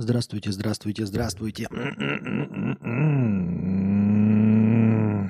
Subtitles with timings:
[0.00, 1.66] Здравствуйте, здравствуйте, здравствуйте.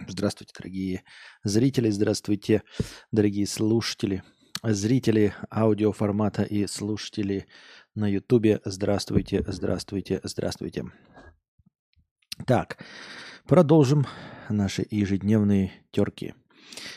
[0.06, 1.04] Здравствуйте, дорогие
[1.42, 2.62] зрители, здравствуйте,
[3.10, 4.22] дорогие слушатели,
[4.62, 7.46] зрители аудиоформата и слушатели
[7.94, 8.60] на Ютубе.
[8.66, 10.84] Здравствуйте, здравствуйте, здравствуйте.
[12.46, 12.84] Так,
[13.46, 14.04] продолжим
[14.50, 16.34] наши ежедневные терки.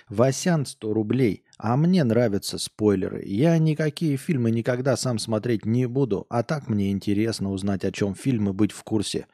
[0.10, 1.46] Васян 100 рублей.
[1.64, 3.22] А мне нравятся спойлеры.
[3.24, 6.26] Я никакие фильмы никогда сам смотреть не буду.
[6.28, 9.28] А так мне интересно узнать, о чем фильм и быть в курсе.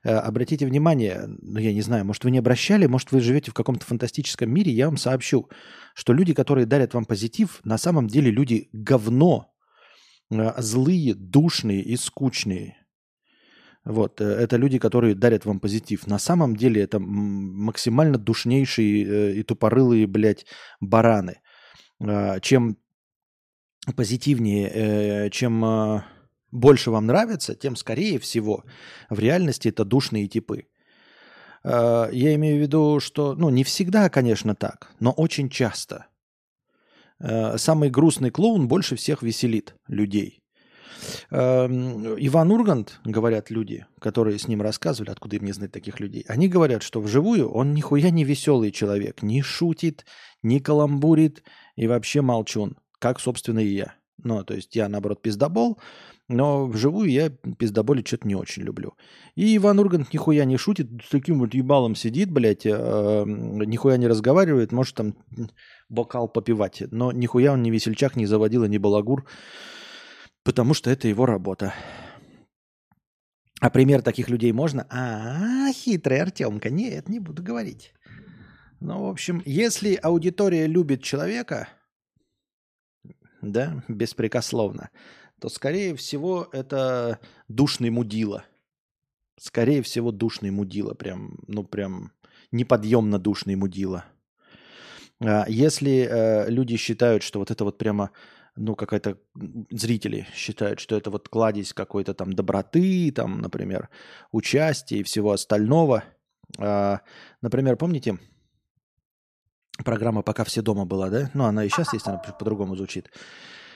[0.02, 3.54] Э, обратите внимание, ну я не знаю, может вы не обращали, может вы живете в
[3.54, 5.50] каком-то фантастическом мире, я вам сообщу,
[5.94, 9.52] что люди, которые дарят вам позитив, на самом деле люди говно,
[10.30, 12.76] э, злые, душные и скучные.
[13.84, 16.06] Вот, э, это люди, которые дарят вам позитив.
[16.06, 20.46] На самом деле это максимально душнейшие и тупорылые, блядь,
[20.80, 21.42] бараны.
[22.42, 22.76] Чем
[23.92, 26.02] позитивнее, э, чем э,
[26.50, 28.64] больше вам нравится, тем скорее всего
[29.10, 30.66] в реальности это душные типы.
[31.64, 36.06] Э, я имею в виду, что, ну, не всегда, конечно, так, но очень часто.
[37.56, 40.42] Самый грустный клоун больше всех веселит людей.
[41.30, 46.46] Иван Ургант, говорят люди, которые с ним рассказывали, откуда им не знать таких людей, они
[46.46, 50.04] говорят, что вживую он нихуя не веселый человек, не шутит,
[50.42, 51.42] не каламбурит
[51.74, 53.94] и вообще молчун как, собственно, и я.
[54.22, 55.78] Ну, то есть я, наоборот, пиздобол,
[56.28, 58.94] но вживую я пиздоболить что-то не очень люблю.
[59.34, 64.08] И Иван Ургант нихуя не шутит, с таким вот ебалом сидит, блядь, э, нихуя не
[64.08, 65.14] разговаривает, может там
[65.88, 69.26] бокал попивать, но нихуя он не весельчак, не заводил, не балагур,
[70.42, 71.74] потому что это его работа.
[73.60, 74.86] А пример таких людей можно?
[74.90, 76.68] А, хитрый Артемка.
[76.68, 77.94] Нет, не буду говорить.
[78.80, 81.68] Ну, в общем, если аудитория любит человека,
[83.52, 84.90] да, беспрекословно,
[85.40, 88.44] то, скорее всего, это душный мудила.
[89.38, 90.94] Скорее всего, душный мудила.
[90.94, 92.12] Прям, ну, прям
[92.52, 94.04] неподъемно душный мудила.
[95.20, 98.10] А если э, люди считают, что вот это вот прямо,
[98.54, 99.18] ну, какая-то...
[99.70, 103.90] Зрители считают, что это вот кладезь какой-то там доброты, там, например,
[104.32, 106.04] участия и всего остального.
[106.58, 106.98] Э,
[107.42, 108.18] например, помните,
[109.84, 111.30] программа «Пока все дома» была, да?
[111.34, 113.10] Ну, она и сейчас есть, она по-другому звучит.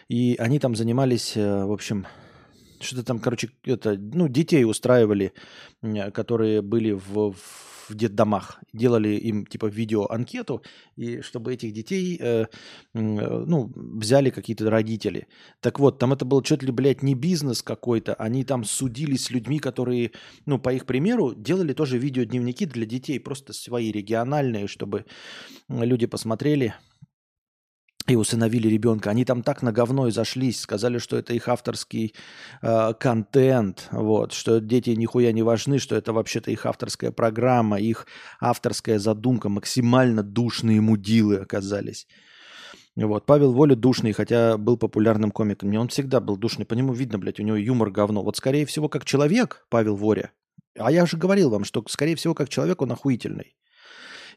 [0.09, 2.07] И они там занимались, э, в общем,
[2.81, 5.33] что-то там, короче, это, ну, детей устраивали,
[6.13, 8.61] которые были в, в детдомах.
[8.73, 10.63] Делали им, типа, видео-анкету,
[10.97, 12.47] и чтобы этих детей, э, э,
[12.95, 15.27] ну, взяли какие-то родители.
[15.61, 18.15] Так вот, там это был что-то ли, блядь, не бизнес какой-то.
[18.15, 20.13] Они там судились с людьми, которые,
[20.47, 25.05] ну, по их примеру, делали тоже видеодневники для детей, просто свои региональные, чтобы
[25.69, 26.75] люди посмотрели,
[28.13, 29.11] и усыновили ребенка.
[29.11, 32.15] Они там так на говно и зашлись, сказали, что это их авторский
[32.63, 38.07] э, контент, вот, что дети нихуя не важны, что это вообще-то их авторская программа, их
[38.41, 42.07] авторская задумка, максимально душные мудилы оказались.
[42.97, 43.25] Вот.
[43.27, 45.69] Павел Воля душный, хотя был популярным комиком.
[45.69, 46.67] Мне он всегда был душный.
[46.67, 48.23] По нему видно, блядь, у него юмор говно.
[48.23, 50.33] Вот, скорее всего, как человек, Павел Воря.
[50.79, 53.57] А я же говорил вам, что, скорее всего, как человек он охуительный.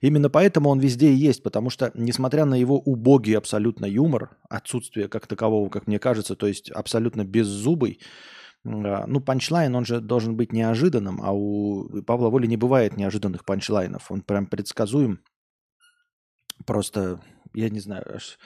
[0.04, 5.08] Именно поэтому он везде и есть, потому что, несмотря на его убогий абсолютно юмор, отсутствие
[5.08, 8.00] как такового, как мне кажется, то есть абсолютно беззубый,
[8.66, 13.46] а, ну, панчлайн, он же должен быть неожиданным, а у Павла Воли не бывает неожиданных
[13.46, 14.12] панчлайнов.
[14.12, 15.22] Он прям предсказуем
[16.66, 17.20] Просто,
[17.54, 18.38] я не знаю, аж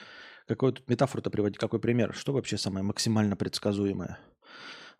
[0.46, 2.14] какую тут метафору-то приводить, какой пример?
[2.14, 4.18] Что вообще самое максимально предсказуемое?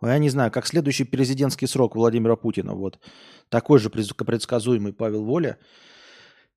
[0.02, 2.74] Я не знаю, как следующий президентский срок Владимира Путина.
[2.74, 3.00] Вот
[3.48, 5.58] такой же предсказуемый Павел Воля.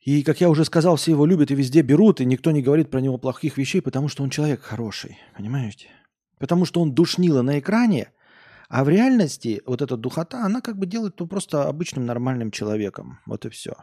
[0.02, 2.90] И, как я уже сказал, все его любят и везде берут, и никто не говорит
[2.90, 5.90] про него плохих вещей, потому что он человек хороший, понимаете?
[6.40, 8.12] Потому что он душнило на экране,
[8.68, 13.20] а в реальности вот эта духота, она как бы делает его просто обычным нормальным человеком.
[13.28, 13.76] Вот и все.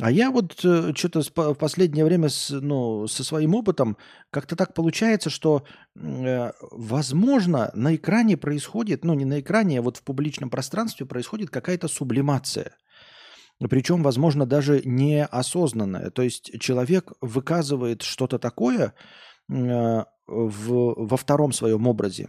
[0.00, 3.96] А я вот э, что-то в последнее время с, ну, со своим опытом
[4.30, 9.98] как-то так получается, что, э, возможно, на экране происходит, ну не на экране, а вот
[9.98, 12.74] в публичном пространстве происходит какая-то сублимация.
[13.60, 16.10] Причем, возможно, даже неосознанная.
[16.10, 18.94] То есть человек выказывает что-то такое
[19.48, 22.28] э, в, во втором своем образе,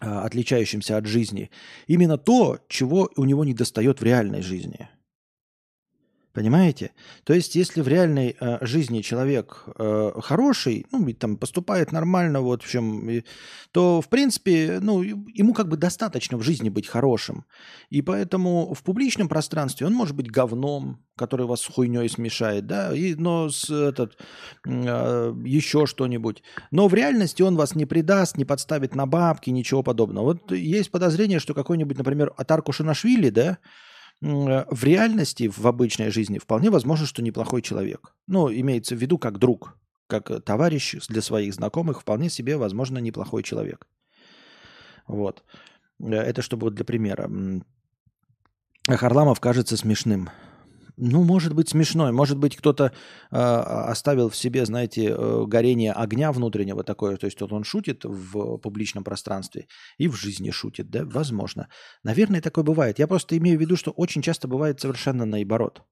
[0.00, 1.50] э, отличающемся от жизни.
[1.86, 4.88] Именно то, чего у него не достает в реальной жизни–
[6.32, 6.92] Понимаете?
[7.24, 12.40] То есть, если в реальной э, жизни человек э, хороший, ну, ведь там поступает нормально,
[12.40, 13.22] вот в чем, и,
[13.70, 17.44] то, в принципе, ну, ему как бы достаточно в жизни быть хорошим.
[17.90, 22.94] И поэтому в публичном пространстве он может быть говном, который вас с хуйней смешает, да,
[22.94, 24.16] и, но с этот,
[24.66, 26.42] э, еще что-нибудь.
[26.70, 30.24] Но в реальности он вас не предаст, не подставит на бабки, ничего подобного.
[30.24, 33.58] Вот есть подозрение, что какой-нибудь, например, Атар Кушанашвили, да,
[34.22, 38.14] в реальности, в обычной жизни, вполне возможно, что неплохой человек.
[38.28, 39.76] Ну, имеется в виду как друг,
[40.06, 43.88] как товарищ для своих знакомых, вполне себе, возможно, неплохой человек.
[45.08, 45.42] Вот.
[46.00, 47.30] Э, это чтобы вот для примера.
[48.88, 50.30] Харламов кажется смешным
[51.02, 52.12] ну, может быть, смешной.
[52.12, 57.16] Может быть, кто-то э, оставил в себе, знаете, э, горение огня внутреннего такое.
[57.16, 59.66] То есть вот он шутит в публичном пространстве
[59.98, 61.04] и в жизни шутит, да?
[61.04, 61.68] Возможно.
[62.04, 63.00] Наверное, такое бывает.
[63.00, 65.82] Я просто имею в виду, что очень часто бывает совершенно наоборот.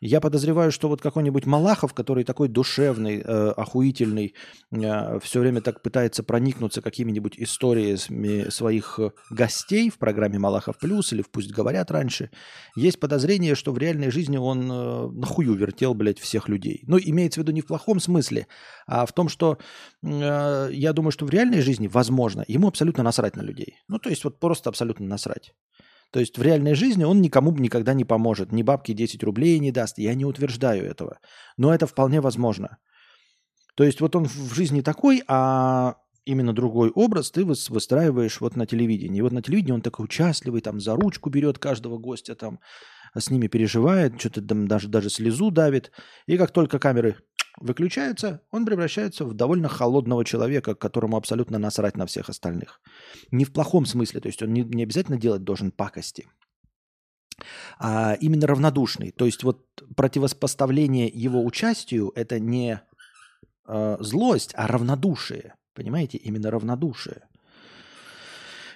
[0.00, 4.34] Я подозреваю, что вот какой-нибудь Малахов, который такой душевный, э, охуительный,
[4.70, 8.98] э, все время так пытается проникнуться какими-нибудь историями своих
[9.28, 12.30] гостей в программе Малахов Плюс или в Пусть говорят раньше,
[12.76, 16.82] есть подозрение, что в реальной жизни он э, нахую вертел, блядь, всех людей.
[16.86, 18.46] Ну, имеется в виду не в плохом смысле,
[18.86, 19.58] а в том, что
[20.02, 23.76] э, я думаю, что в реальной жизни, возможно, ему абсолютно насрать на людей.
[23.88, 25.52] Ну, то есть вот просто абсолютно насрать.
[26.10, 28.52] То есть в реальной жизни он никому никогда не поможет.
[28.52, 29.98] Ни бабки 10 рублей не даст.
[29.98, 31.18] Я не утверждаю этого.
[31.56, 32.78] Но это вполне возможно.
[33.76, 38.66] То есть вот он в жизни такой, а именно другой образ ты выстраиваешь вот на
[38.66, 39.18] телевидении.
[39.18, 42.60] И вот на телевидении он такой участливый, там за ручку берет каждого гостя, там
[43.16, 45.92] с ними переживает, что-то там даже, даже слезу давит.
[46.26, 47.16] И как только камеры
[47.58, 52.80] выключаются, он превращается в довольно холодного человека, которому абсолютно насрать на всех остальных.
[53.30, 56.26] Не в плохом смысле, то есть он не, не обязательно делать должен пакости,
[57.78, 59.10] а именно равнодушный.
[59.12, 59.66] То есть вот
[59.96, 62.80] противопоставление его участию– это не
[63.66, 65.54] э, злость, а равнодушие.
[65.74, 66.18] Понимаете?
[66.18, 67.22] Именно равнодушие.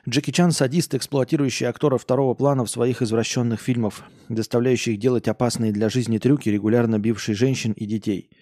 [0.06, 5.72] Джеки Чан– садист, эксплуатирующий актера второго плана в своих извращенных фильмах, заставляющий их делать опасные
[5.72, 8.30] для жизни трюки, регулярно бивший женщин и детей–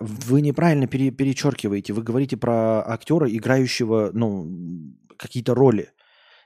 [0.00, 1.92] вы неправильно пере, перечеркиваете.
[1.92, 4.48] Вы говорите про актера, играющего ну,
[5.16, 5.90] какие-то роли.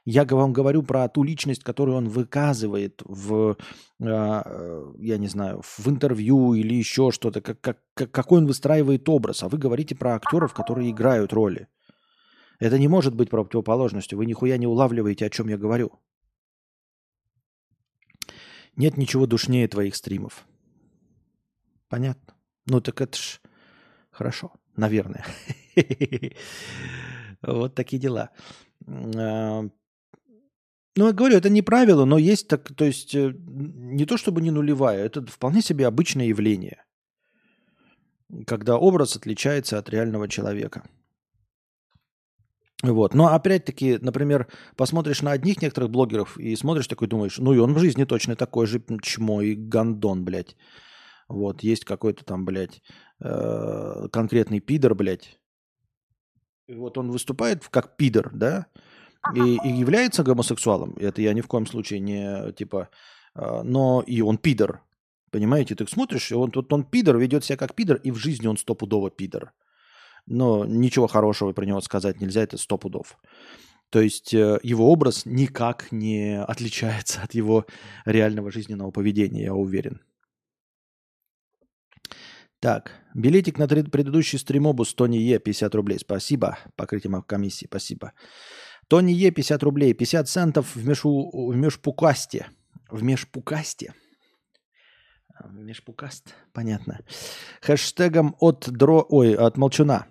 [0.04, 3.58] Я вам говорю про ту личность, которую он выказывает в,
[4.02, 9.42] а, я не знаю, в интервью или еще что-то, как, как, какой он выстраивает образ.
[9.42, 11.68] А вы говорите про актеров, которые играют роли.
[12.58, 14.18] Это не может быть противоположностью.
[14.18, 15.92] Вы нихуя не улавливаете, о чем я говорю.
[18.76, 20.46] Нет ничего душнее твоих стримов.
[21.88, 22.37] Понятно?
[22.68, 23.40] Ну так это ж
[24.10, 25.24] хорошо, наверное.
[27.40, 28.30] Вот такие дела.
[28.84, 29.62] А,
[30.96, 34.40] ну, я говорю, это не правило, но есть так, то есть э, не то чтобы
[34.40, 36.84] не нулевая, это вполне себе обычное явление,
[38.44, 40.82] когда образ отличается от реального человека.
[42.82, 43.14] Вот.
[43.14, 47.74] Но опять-таки, например, посмотришь на одних некоторых блогеров и смотришь такой, думаешь, ну и он
[47.74, 50.56] в жизни точно такой же чмо и гандон, блядь.
[51.28, 52.82] Вот, есть какой-то там, блядь,
[53.20, 55.38] э, конкретный пидор, блядь.
[56.66, 58.66] И вот он выступает как пидор, да,
[59.34, 60.94] и, и является гомосексуалом.
[60.98, 62.88] Это я ни в коем случае не, типа,
[63.34, 64.82] э, но и он пидор.
[65.30, 68.46] Понимаете, ты смотришь, и он, вот он пидор, ведет себя как пидор, и в жизни
[68.46, 69.52] он стопудово пидор.
[70.26, 73.18] Но ничего хорошего про него сказать нельзя, это сто пудов.
[73.90, 77.66] То есть э, его образ никак не отличается от его
[78.04, 80.00] реального жизненного поведения, я уверен.
[82.60, 85.98] Так, билетик на предыдущий стримобус Тони Е 50 рублей.
[85.98, 86.58] Спасибо.
[86.76, 87.66] Покрытие комиссии.
[87.66, 88.12] Спасибо.
[88.88, 89.94] Тони Е 50 рублей.
[89.94, 92.48] 50 центов в, межу, в межпукасте.
[92.90, 93.94] В межпукасте.
[95.52, 96.98] Межпукаст, понятно.
[97.60, 99.06] Хэштегом от дро...
[99.08, 100.06] Ой, от молчуна.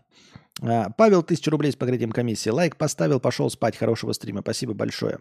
[0.61, 2.49] А, Павел, тысячу рублей с покрытием комиссии.
[2.49, 3.77] Лайк поставил, пошел спать.
[3.77, 4.41] Хорошего стрима.
[4.41, 5.19] Спасибо большое.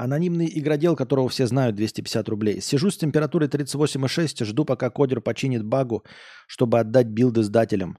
[0.00, 2.62] Анонимный игродел, которого все знают, 250 рублей.
[2.62, 6.04] Сижу с температурой 38,6, жду, пока кодер починит багу,
[6.46, 7.98] чтобы отдать билд издателям.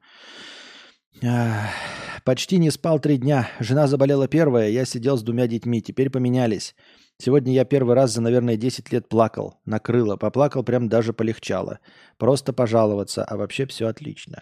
[2.26, 3.50] Почти не спал три дня.
[3.60, 5.80] Жена заболела первая, я сидел с двумя детьми.
[5.80, 6.74] Теперь поменялись.
[7.20, 9.60] Сегодня я первый раз за, наверное, 10 лет плакал.
[9.66, 10.18] Накрыло.
[10.18, 11.82] Поплакал, прям даже полегчало.
[12.18, 14.42] Просто пожаловаться, а вообще все отлично.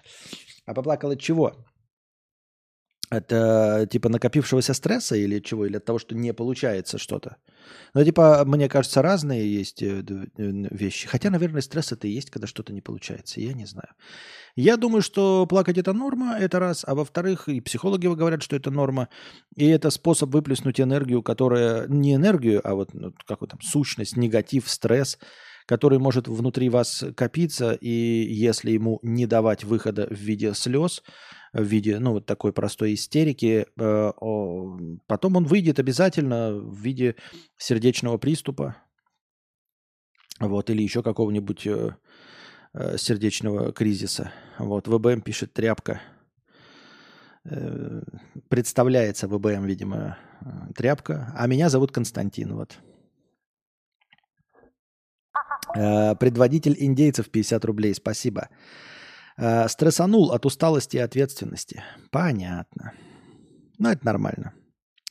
[0.66, 1.58] А поплакал от чего?
[3.10, 5.66] От э, типа накопившегося стресса или чего?
[5.66, 7.38] Или от того, что не получается что-то?
[7.94, 10.04] Ну, типа, мне кажется, разные есть э,
[10.38, 11.08] вещи.
[11.08, 13.42] Хотя, наверное, стресс это и есть, когда что-то не получается.
[13.42, 13.90] Я не знаю.
[14.56, 16.84] Я думаю, что плакать это норма, это раз.
[16.86, 19.10] А во-вторых, и психологи говорят, что это норма.
[19.56, 21.88] И это способ выплеснуть энергию, которая...
[21.88, 25.18] Не энергию, а вот ну, какую там сущность, негатив, стресс,
[25.70, 27.74] который может внутри вас копиться.
[27.74, 31.04] И если ему не давать выхода в виде слез,
[31.54, 33.68] в виде, ну, вот такой простой истерики.
[33.80, 34.12] Э,
[35.06, 37.18] потом он выйдет обязательно в виде
[37.58, 38.78] сердечного приступа,
[40.40, 41.96] вот, или еще какого-нибудь э,
[42.74, 44.32] э, сердечного кризиса.
[44.58, 46.02] Вот, ВБМ пишет тряпка.
[48.50, 50.18] Представляется ВБМ, видимо,
[50.76, 51.32] тряпка.
[51.38, 52.80] А меня зовут Константин, вот.
[55.74, 58.50] Предводитель индейцев 50 рублей, спасибо.
[59.40, 61.84] Э, стрессанул от усталости и ответственности.
[62.12, 62.94] Понятно.
[63.78, 64.54] Ну, это нормально.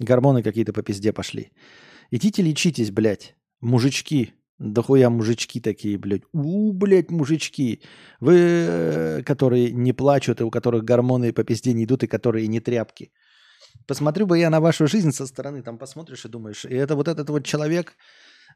[0.01, 1.51] Гормоны какие-то по пизде пошли.
[2.11, 3.37] Идите лечитесь, блядь.
[3.61, 4.35] Мужички.
[4.59, 6.25] Да хуя мужички такие, блядь.
[6.33, 7.83] У, блядь, мужички.
[8.21, 12.49] Вы, э, которые не плачут, и у которых гормоны по пизде не идут, и которые
[12.49, 13.13] не тряпки.
[13.87, 17.09] Посмотрю бы я на вашу жизнь со стороны, там посмотришь и думаешь, и это вот
[17.09, 17.97] этот вот человек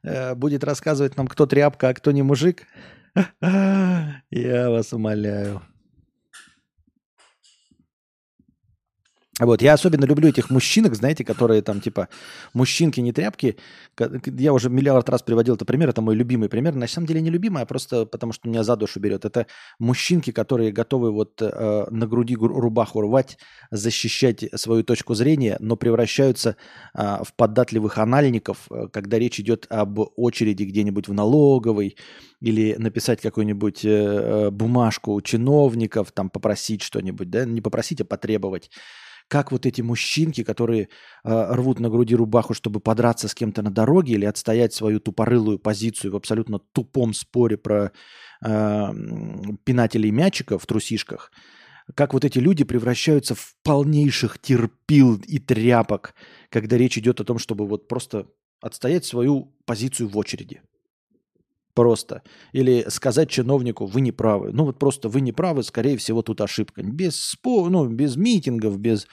[0.03, 2.67] э, будет рассказывать нам, кто тряпка, а кто не мужик.
[3.41, 5.63] Я вас умоляю.
[9.41, 12.09] Вот, я особенно люблю этих мужчинок, знаете, которые там типа
[12.53, 13.57] мужчинки не тряпки.
[14.27, 16.75] Я уже миллиард раз приводил это пример, это мой любимый пример.
[16.75, 19.25] На самом деле не любимый, а просто потому что меня за душу берет.
[19.25, 19.47] Это
[19.79, 23.39] мужчинки, которые готовы вот э, на груди рубаху рвать,
[23.71, 26.57] защищать свою точку зрения, но превращаются
[26.93, 31.97] э, в податливых анальников, э, когда речь идет об очереди где-нибудь в налоговой
[32.43, 38.71] или написать какую-нибудь э, э бумажку чиновников, там попросить что-нибудь, да, не попросить, а потребовать
[39.33, 40.91] как вот эти мужчинки, которые
[41.25, 45.59] э, рвут на груди рубаху, чтобы подраться с кем-то на дороге или отстоять свою тупорылую
[45.59, 47.93] позицию в абсолютно тупом споре про
[48.45, 48.93] э,
[49.65, 51.33] пинателей мячиков в трусишках,
[51.95, 56.15] как вот эти люди превращаются в полнейших терпил и тряпок,
[56.51, 58.27] когда речь идет о том, чтобы вот просто
[58.61, 60.61] отстоять свою позицию в очереди.
[61.75, 62.23] Просто.
[62.53, 64.51] Или сказать чиновнику, вы не правы.
[64.53, 66.83] Ну вот просто вы не правы, скорее всего, тут ошибка.
[66.83, 69.07] Без, спо, ну, без митингов, без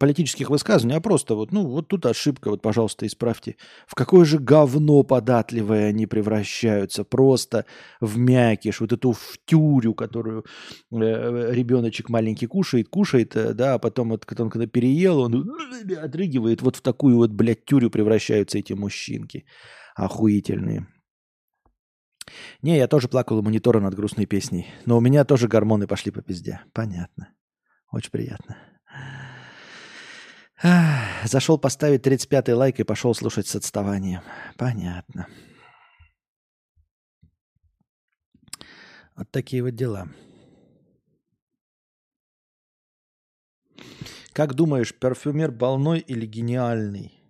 [0.00, 3.56] политических высказываний, а просто вот, ну, вот тут ошибка, вот, пожалуйста, исправьте.
[3.86, 7.64] В какое же говно податливое они превращаются, просто
[8.00, 10.44] в мякиш, вот эту втюрю, которую
[10.90, 15.48] э, ребеночек маленький кушает, кушает, э, да, а потом вот, он когда переел, он
[16.02, 19.44] отрыгивает, вот в такую вот, блядь, тюрю превращаются эти мужчинки
[19.94, 20.88] охуительные.
[22.62, 24.68] Не, я тоже плакал у монитора над грустной песней.
[24.86, 26.60] Но у меня тоже гормоны пошли по пизде.
[26.72, 27.28] Понятно.
[27.90, 28.56] Очень приятно.
[31.24, 34.20] Зашел поставить 35-й лайк и пошел слушать с отставанием.
[34.56, 35.26] Понятно.
[39.16, 40.08] Вот такие вот дела.
[44.32, 47.21] Как думаешь, парфюмер больной или гениальный?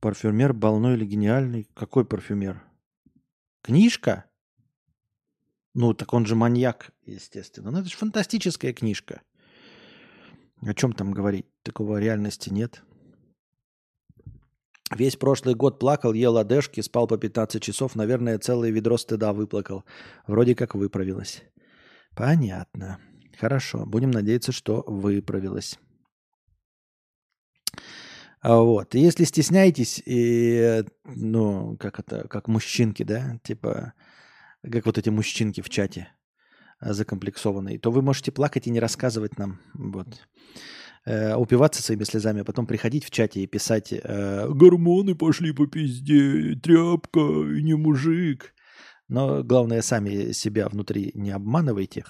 [0.00, 1.68] Парфюмер больной или гениальный?
[1.74, 2.62] Какой парфюмер?
[3.62, 4.24] Книжка?
[5.74, 7.70] Ну, так он же маньяк, естественно.
[7.70, 9.20] Ну, это же фантастическая книжка.
[10.62, 11.46] О чем там говорить?
[11.62, 12.82] Такого реальности нет.
[14.96, 17.94] Весь прошлый год плакал, ел одежки, спал по 15 часов.
[17.94, 19.84] Наверное, целое ведро стыда выплакал.
[20.26, 21.42] Вроде как выправилась.
[22.16, 22.98] Понятно.
[23.38, 23.86] Хорошо.
[23.86, 25.78] Будем надеяться, что выправилась.
[28.40, 28.94] А вот.
[28.94, 33.92] Если стесняетесь, и, ну, как это, как мужчинки, да, типа,
[34.62, 36.08] как вот эти мужчинки в чате
[36.78, 40.26] а, закомплексованные, то вы можете плакать и не рассказывать нам, вот,
[41.04, 45.66] э, упиваться своими слезами, а потом приходить в чате и писать э, «Гормоны пошли по
[45.66, 48.54] пизде, тряпка, не мужик».
[49.08, 52.04] Но главное, сами себя внутри не обманывайте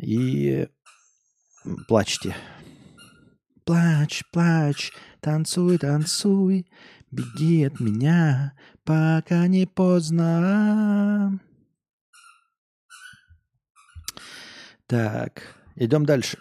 [0.00, 0.68] и
[1.88, 2.36] плачьте.
[3.64, 4.92] Плачь, плачь,
[5.22, 6.66] танцуй, танцуй,
[7.12, 11.38] беги от меня, пока не поздно.
[14.86, 16.38] Так, идем дальше.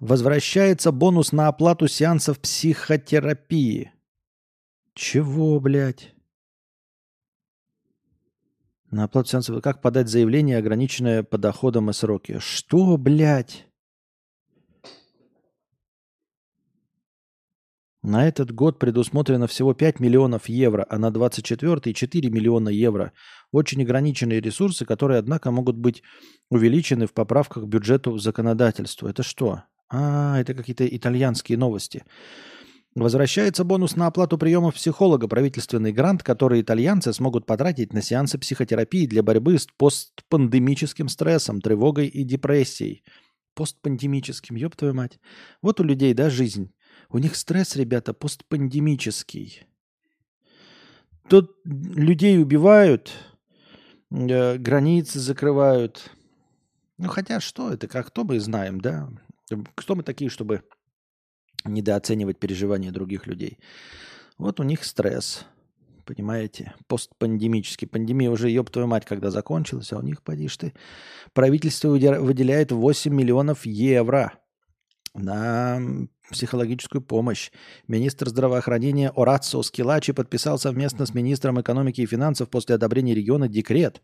[0.00, 3.92] Возвращается бонус на оплату сеансов психотерапии.
[4.94, 6.15] Чего, блядь?
[8.90, 9.60] На оплату сеансов.
[9.62, 12.38] Как подать заявление, ограниченное по доходам и сроки?
[12.38, 13.66] Что, блядь?
[18.02, 23.12] На этот год предусмотрено всего 5 миллионов евро, а на 24 4 миллиона евро.
[23.50, 26.04] Очень ограниченные ресурсы, которые, однако, могут быть
[26.48, 29.08] увеличены в поправках к бюджету законодательства.
[29.08, 29.64] Это что?
[29.88, 32.04] А, это какие-то итальянские новости.
[32.96, 39.04] Возвращается бонус на оплату приемов психолога, правительственный грант, который итальянцы смогут потратить на сеансы психотерапии
[39.04, 43.04] для борьбы с постпандемическим стрессом, тревогой и депрессией.
[43.54, 45.20] Постпандемическим, ёб твою мать.
[45.60, 46.72] Вот у людей, да, жизнь.
[47.10, 49.66] У них стресс, ребята, постпандемический.
[51.28, 53.12] Тут людей убивают,
[54.10, 56.10] э, границы закрывают.
[56.96, 59.10] Ну, хотя что это, как то мы знаем, да?
[59.74, 60.62] Кто мы такие, чтобы
[61.68, 63.58] недооценивать переживания других людей?
[64.38, 65.44] Вот у них стресс,
[66.04, 67.88] понимаете, постпандемический.
[67.88, 70.72] Пандемия уже, ёб твою мать, когда закончилась, а у них, подишь ты,
[71.32, 74.32] правительство выделяет 8 миллионов евро
[75.18, 75.80] на
[76.30, 77.50] психологическую помощь.
[77.86, 84.02] Министр здравоохранения Орацио Скилачи подписал совместно с министром экономики и финансов после одобрения региона декрет,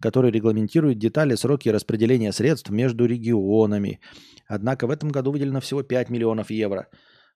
[0.00, 4.00] который регламентирует детали, сроки распределения средств между регионами.
[4.46, 6.88] Однако в этом году выделено всего 5 миллионов евро.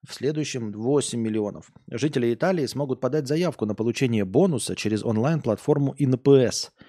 [0.07, 1.73] В следующем 8 миллионов.
[1.91, 6.71] Жители Италии смогут подать заявку на получение бонуса через онлайн-платформу ИНПС–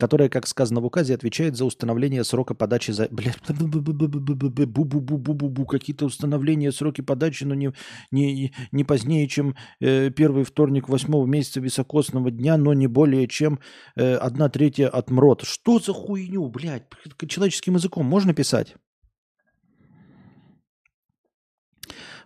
[0.00, 3.06] которая, как сказано в указе, отвечает за установление срока подачи за...
[3.10, 3.36] Блядь,
[5.66, 7.72] какие-то установления сроки подачи, но не,
[8.10, 13.60] не, не позднее, чем э, первый вторник восьмого месяца високосного дня, но не более, чем
[13.94, 15.42] э, одна третья от МРОТ.
[15.42, 16.84] Что за хуйню, блядь?
[17.28, 18.74] Человеческим языком можно писать?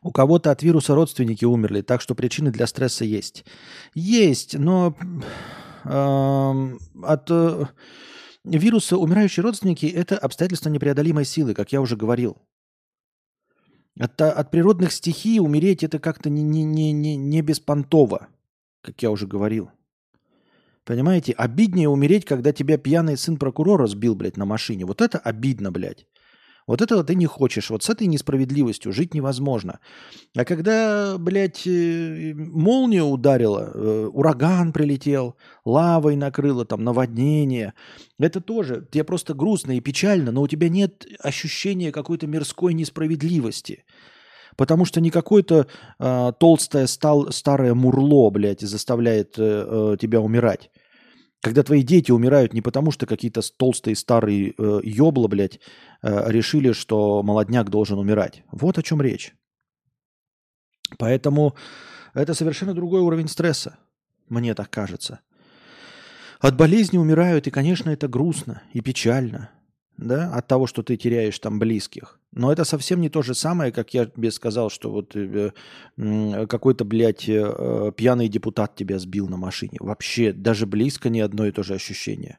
[0.00, 3.44] У кого-то от вируса родственники умерли, так что причины для стресса есть.
[3.94, 4.94] Есть, но
[5.84, 7.66] от э,
[8.44, 12.38] вируса умирающие родственники– это обстоятельство непреодолимой силы, как я уже говорил.
[13.98, 18.28] От, от природных стихий умереть– это как-то не, не, не, не, не беспонтово,
[18.82, 19.70] как я уже говорил.
[20.84, 21.32] Понимаете?
[21.32, 24.84] Обиднее умереть, когда тебя пьяный сын прокурора сбил, блядь, на машине.
[24.84, 26.06] Вот это обидно, блядь.
[26.66, 27.70] Вот этого ты не хочешь.
[27.70, 29.80] Вот с этой несправедливостью жить невозможно.
[30.34, 37.74] А когда, блядь, э, молния ударила, э, ураган прилетел, лавой накрыло, там, наводнение,
[38.18, 43.84] это тоже, тебе просто грустно и печально, но у тебя нет ощущения какой-то мирской несправедливости.
[44.56, 45.66] Потому что не какое-то
[45.98, 49.42] э, толстое стал, старое мурло, блядь, заставляет э,
[49.94, 50.70] э, тебя умирать.
[51.44, 55.60] Когда твои дети умирают не потому, что какие-то толстые старые э, ёбла, блядь,
[56.00, 58.42] э, решили, что молодняк должен умирать.
[58.50, 59.34] Вот о чем речь.
[60.96, 61.54] Поэтому
[62.14, 63.76] это совершенно другой уровень стресса,
[64.30, 65.20] мне так кажется.
[66.40, 69.50] От болезни умирают, и, конечно, это грустно и печально
[69.96, 72.18] да, от того, что ты теряешь там близких.
[72.32, 75.52] Но это совсем не то же самое, как я тебе сказал, что вот э,
[75.96, 79.78] какой-то, блядь, э, пьяный депутат тебя сбил на машине.
[79.80, 82.38] Вообще, даже близко не одно и то же ощущение.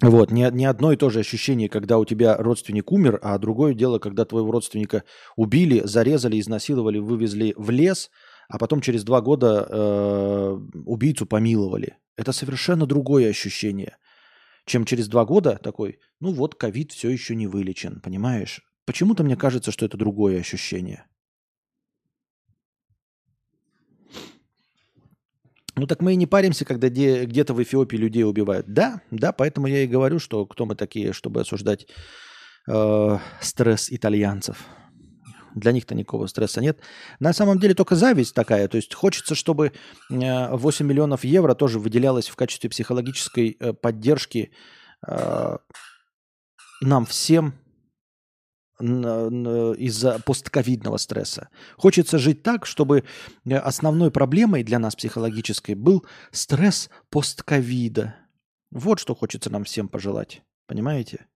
[0.00, 3.74] Вот, не, не одно и то же ощущение, когда у тебя родственник умер, а другое
[3.74, 5.04] дело, когда твоего родственника
[5.36, 8.10] убили, зарезали, изнасиловали, вывезли в лес,
[8.48, 11.96] а потом через два года э, убийцу помиловали.
[12.16, 13.96] Это совершенно другое ощущение
[14.64, 18.62] чем через два года такой, ну вот, ковид все еще не вылечен, понимаешь?
[18.86, 21.06] Почему-то мне кажется, что это другое ощущение.
[25.76, 28.66] Ну так мы и не паримся, когда где- где-то в Эфиопии людей убивают.
[28.68, 31.86] Да, да, поэтому я и говорю, что кто мы такие, чтобы осуждать
[32.68, 34.64] э, стресс итальянцев.
[35.54, 36.80] Для них-то никакого стресса нет.
[37.20, 38.68] На самом деле только зависть такая.
[38.68, 39.72] То есть хочется, чтобы
[40.08, 44.50] 8 э, миллионов евро тоже выделялось в качестве психологической э, поддержки
[45.06, 45.56] э,
[46.80, 47.54] нам всем
[48.80, 51.48] из-за постковидного стресса.
[51.76, 53.04] Хочется жить так, чтобы
[53.48, 58.16] основной проблемой для нас психологической был стресс постковида.
[58.72, 60.42] Вот что хочется нам всем пожелать.
[60.66, 61.26] Понимаете?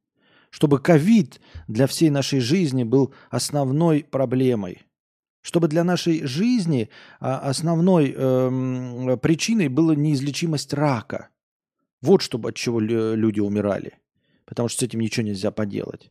[0.51, 4.83] Чтобы ковид для всей нашей жизни был основной проблемой.
[5.41, 11.29] Чтобы для нашей жизни а, основной э, причиной была неизлечимость рака.
[12.01, 13.95] Вот чтобы от чего люди умирали.
[14.45, 16.11] Потому что с этим ничего нельзя поделать.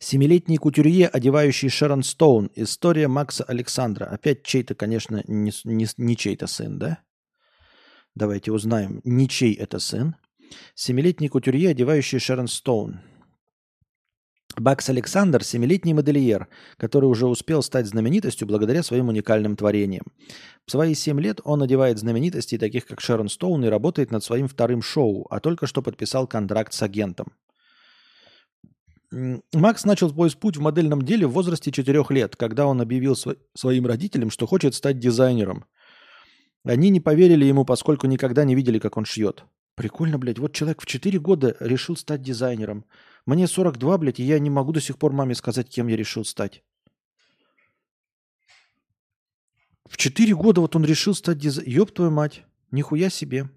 [0.00, 2.50] Семилетний кутюрье, одевающий Шерон Стоун.
[2.54, 4.04] История Макса Александра.
[4.04, 7.02] Опять чей-то, конечно, не, не, не чей-то сын, да?
[8.18, 10.16] Давайте узнаем, не чей это сын.
[10.74, 12.98] Семилетний кутюрье, одевающий Шерон Стоун.
[14.56, 20.02] Бакс Александр– семилетний модельер, который уже успел стать знаменитостью благодаря своим уникальным творениям.
[20.66, 24.48] В свои семь лет он одевает знаменитостей, таких как Шерон Стоун, и работает над своим
[24.48, 27.28] вторым шоу, а только что подписал контракт с агентом.
[29.10, 33.38] Макс начал свой путь в модельном деле в возрасте 4 лет, когда он объявил сво-
[33.54, 35.66] своим родителям, что хочет стать дизайнером.
[36.64, 39.44] Они не поверили ему, поскольку никогда не видели, как он шьет.
[39.74, 40.38] Прикольно, блядь.
[40.38, 42.84] Вот человек в 4 года решил стать дизайнером.
[43.26, 46.24] Мне 42, блядь, и я не могу до сих пор маме сказать, кем я решил
[46.24, 46.62] стать.
[49.88, 51.74] В 4 года вот он решил стать дизайнером.
[51.80, 52.44] Ёб твою мать.
[52.70, 53.48] Нихуя себе.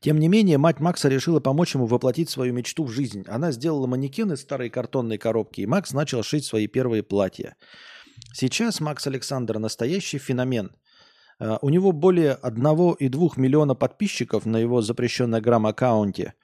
[0.00, 3.24] Тем не менее, мать Макса решила помочь ему воплотить свою мечту в жизнь.
[3.28, 7.56] Она сделала манекен из старой картонной коробки, и Макс начал шить свои первые платья.
[8.34, 10.72] Сейчас Макс Александр настоящий феномен.
[11.38, 16.34] А, у него более 1,2 миллиона подписчиков на его запрещенном грамм-аккаунте,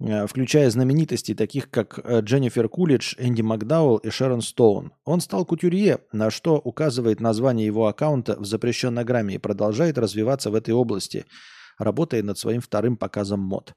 [0.00, 4.92] а, включая знаменитости, таких как э, Дженнифер Кулидж, Энди Макдауэлл и Шерон Стоун.
[5.04, 10.50] Он стал кутюрье, на что указывает название его аккаунта в запрещенной грамме и продолжает развиваться
[10.50, 11.24] в этой области–
[11.80, 13.74] работая над своим вторым показом мод.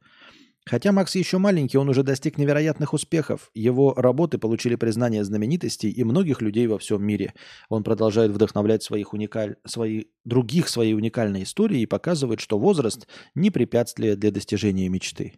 [0.66, 3.52] Хотя Макс еще маленький, он уже достиг невероятных успехов.
[3.54, 7.34] Его работы получили признание знаменитостей и многих людей во всем мире.
[7.68, 9.58] Он продолжает вдохновлять своих уникаль...
[9.66, 10.06] свои...
[10.24, 15.34] других своей уникальной историей и показывает, что возраст не препятствие для достижения мечты.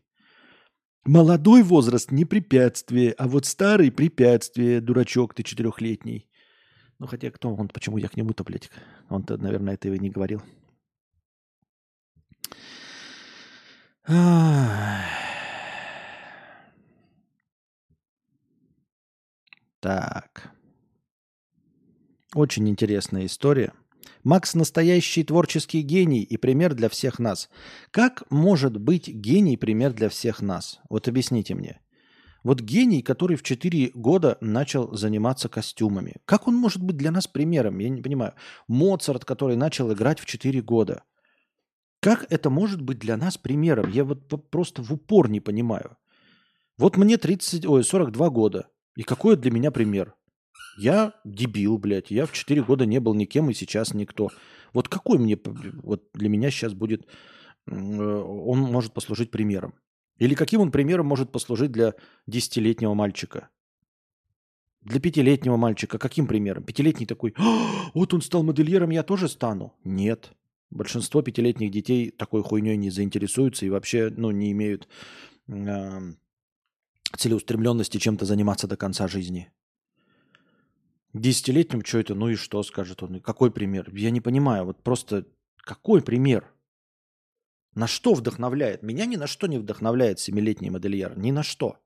[1.05, 6.27] Молодой возраст не препятствие, а вот старый препятствие, дурачок ты четырехлетний.
[6.99, 8.69] Ну хотя кто он, почему я к нему-то, блядь,
[9.09, 10.41] он-то, наверное, этого и не говорил.
[19.85, 20.51] Так.
[22.33, 23.71] Очень интересная история.
[24.23, 27.51] Макс настоящий творческий гений и пример для всех нас.
[27.91, 30.79] Как может быть гений пример для всех нас?
[30.89, 31.81] Вот объясните мне.
[32.43, 36.15] Вот гений, который в 4 года начал заниматься костюмами.
[36.25, 37.77] Как он может быть для нас примером?
[37.77, 38.33] Я не понимаю.
[38.67, 41.03] Моцарт, который начал играть в 4 года.
[41.99, 43.91] Как это может быть для нас примером?
[43.91, 45.95] Я вот просто в упор не понимаю.
[46.79, 48.67] Вот мне 30, ой, 42 года.
[48.95, 50.15] И какой для меня пример?
[50.77, 52.11] Я дебил, блядь.
[52.11, 54.29] Я в 4 года не был никем и сейчас никто.
[54.73, 55.39] Вот какой мне,
[55.83, 57.07] вот для меня сейчас будет,
[57.67, 59.73] э, он может послужить примером?
[60.17, 61.93] Или каким он примером может послужить для
[62.27, 63.49] десятилетнего мальчика?
[64.81, 66.63] Для пятилетнего мальчика каким примером?
[66.63, 69.73] Пятилетний такой, «А, вот он стал модельером, я тоже стану.
[69.83, 70.31] Нет.
[70.69, 74.87] Большинство пятилетних детей такой хуйней не заинтересуются и вообще ну, не имеют
[75.47, 76.01] э,
[77.17, 79.51] целеустремленности чем-то заниматься до конца жизни.
[81.13, 82.15] Десятилетним что это?
[82.15, 83.21] Ну и что, скажет он.
[83.21, 83.89] Какой пример?
[83.93, 84.65] Я не понимаю.
[84.65, 85.25] Вот просто
[85.57, 86.51] какой пример?
[87.73, 88.83] На что вдохновляет?
[88.83, 91.17] Меня ни на что не вдохновляет семилетний модельер.
[91.17, 91.77] Ни на что.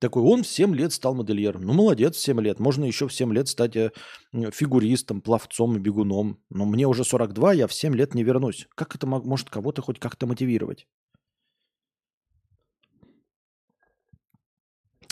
[0.00, 1.62] Такой, он в 7 лет стал модельером.
[1.62, 2.58] Ну, молодец, в 7 лет.
[2.58, 3.92] Можно еще в 7 лет стать э,
[4.32, 6.42] фигуристом, пловцом и бегуном.
[6.48, 8.66] Но мне уже 42, я в 7 лет не вернусь.
[8.74, 10.86] Как это может кого-то хоть как-то мотивировать?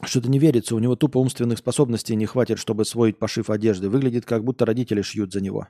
[0.09, 3.91] Что-то не верится, у него тупо умственных способностей не хватит, чтобы освоить пошив одежды.
[3.91, 5.69] Выглядит, как будто родители шьют за него.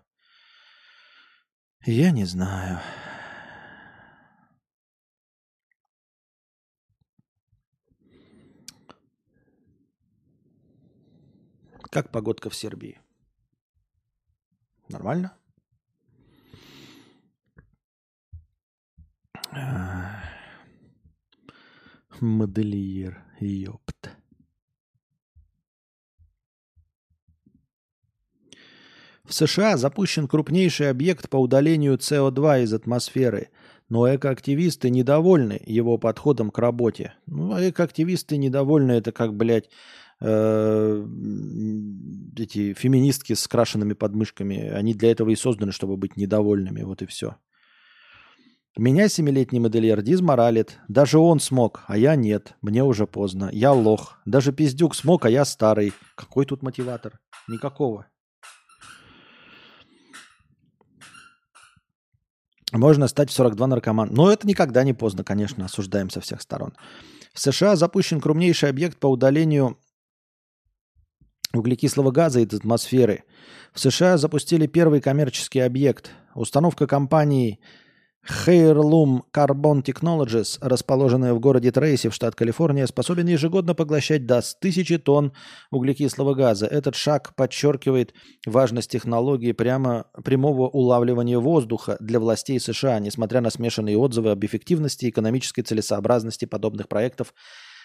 [1.85, 2.79] Я не знаю.
[11.91, 13.01] Как погодка в Сербии?
[14.89, 15.37] Нормально?
[22.21, 24.18] Модельер, ёпт.
[29.29, 33.51] В США запущен крупнейший объект по удалению СО2 из атмосферы,
[33.91, 37.13] но экоактивисты недовольны его подходом к работе.
[37.27, 39.69] Ну, а экоактивисты недовольны, это как, блядь,
[40.23, 41.07] э,
[42.39, 47.07] эти феминистки с крашенными подмышками, они для этого и созданы, чтобы быть недовольными, вот и
[47.07, 47.37] все.
[48.79, 50.79] Меня семилетний модельер дизморалит.
[50.89, 52.55] Даже он смог, а я нет.
[52.63, 53.51] Мне уже поздно.
[53.53, 54.21] Я лох.
[54.25, 55.93] Даже пиздюк смог, а я старый.
[56.15, 57.19] Какой тут мотиватор?
[57.49, 58.07] Никакого.
[62.73, 64.11] Можно стать в 42 наркоман.
[64.13, 66.75] Но это никогда не поздно, конечно, осуждаем со всех сторон.
[67.33, 69.79] В США запущен крупнейший объект по удалению
[71.55, 73.25] углекислого газа из атмосферы.
[73.73, 76.11] В США запустили первый коммерческий объект.
[76.35, 77.61] Установка компании
[78.27, 84.99] Heirloom Carbon Technologies, расположенная в городе Трейси в штат Калифорния, способен ежегодно поглощать до 1000
[84.99, 85.33] тонн
[85.71, 86.67] углекислого газа.
[86.67, 88.13] Этот шаг подчеркивает
[88.47, 95.07] важность технологии прямо, прямого улавливания воздуха для властей США, несмотря на смешанные отзывы об эффективности
[95.07, 97.33] и экономической целесообразности подобных проектов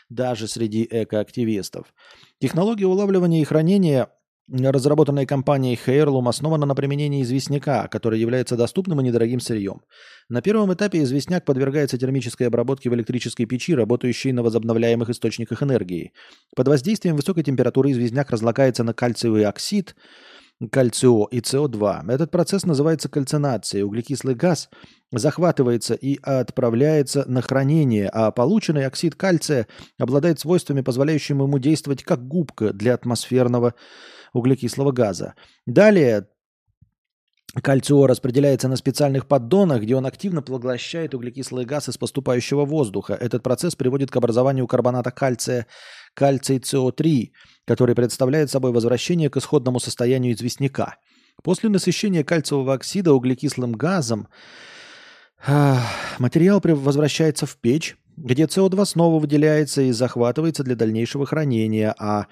[0.10, 1.94] даже среди экоактивистов.
[2.40, 4.10] Технология улавливания и хранения
[4.50, 9.82] разработанная компанией Heirloom, основана на применении известняка, который является доступным и недорогим сырьем.
[10.30, 16.14] На первом этапе известняк подвергается термической обработке в электрической печи, работающей на возобновляемых источниках энергии.
[16.56, 19.96] Под воздействием высокой температуры известняк разлагается на кальциевый оксид,
[20.72, 22.12] кальцио и СО2.
[22.12, 23.84] Этот процесс называется кальцинацией.
[23.84, 24.70] Углекислый газ
[25.12, 29.68] захватывается и отправляется на хранение, а полученный оксид кальция
[30.00, 33.74] обладает свойствами, позволяющими ему действовать как губка для атмосферного
[34.34, 35.36] углекислого газа.
[35.66, 36.28] Далее
[37.62, 43.14] Кальцио распределяется на специальных поддонах, где он активно поглощает углекислый газ из поступающего воздуха.
[43.14, 45.68] Этот процесс приводит к образованию карбоната кальция
[46.16, 47.30] кальций СО3,
[47.66, 50.96] который представляет собой возвращение к исходному состоянию известняка.
[51.44, 54.28] После насыщения кальциевого оксида углекислым газом
[56.18, 62.26] материал возвращается в печь, где СО2 снова выделяется и захватывается для дальнейшего хранения, а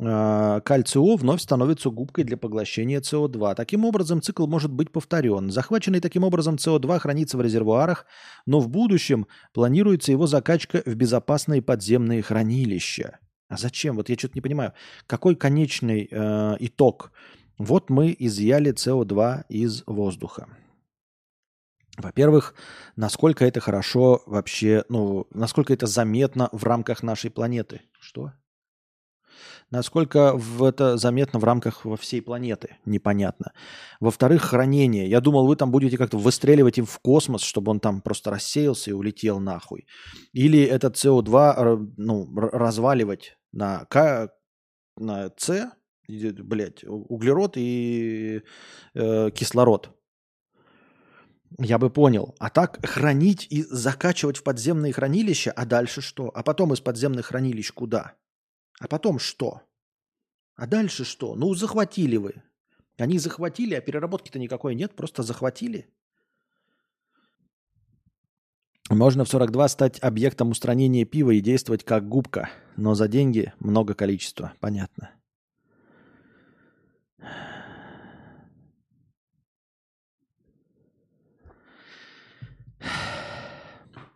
[0.00, 3.54] а, кальцио вновь становится губкой для поглощения СО2.
[3.54, 5.50] Таким образом, цикл может быть повторен.
[5.50, 8.06] Захваченный таким образом СО2 хранится в резервуарах,
[8.46, 13.18] но в будущем планируется его закачка в безопасные подземные хранилища.
[13.48, 13.96] А зачем?
[13.96, 14.72] Вот я что-то не понимаю.
[15.06, 17.12] Какой конечный э, итог?
[17.56, 20.48] Вот мы изъяли СО2 из воздуха.
[21.96, 22.54] Во-первых,
[22.96, 27.82] насколько это хорошо вообще, ну, насколько это заметно в рамках нашей планеты.
[28.00, 28.32] Что?
[29.70, 33.52] Насколько в это заметно в рамках во всей планеты, непонятно.
[34.00, 35.08] Во-вторых, хранение.
[35.08, 38.90] Я думал, вы там будете как-то выстреливать им в космос, чтобы он там просто рассеялся
[38.90, 39.86] и улетел нахуй.
[40.32, 44.30] Или этот СО2 ну, разваливать на, К,
[44.96, 45.72] на С,
[46.08, 48.42] блядь, углерод и
[48.94, 49.90] э, кислород.
[51.58, 52.34] Я бы понял.
[52.38, 56.30] А так хранить и закачивать в подземные хранилища, а дальше что?
[56.34, 58.14] А потом из подземных хранилищ куда?
[58.80, 59.62] А потом что?
[60.56, 61.34] А дальше что?
[61.34, 62.42] Ну, захватили вы.
[62.96, 65.88] Они захватили, а переработки-то никакой нет, просто захватили.
[68.90, 73.94] Можно в 42 стать объектом устранения пива и действовать как губка, но за деньги много
[73.94, 75.10] количества, понятно.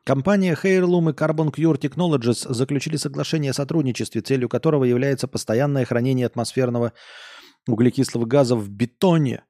[0.08, 6.24] Компания Heirloom и Carbon Cure Technologies заключили соглашение о сотрудничестве, целью которого является постоянное хранение
[6.24, 6.94] атмосферного
[7.68, 9.44] углекислого газа в бетоне.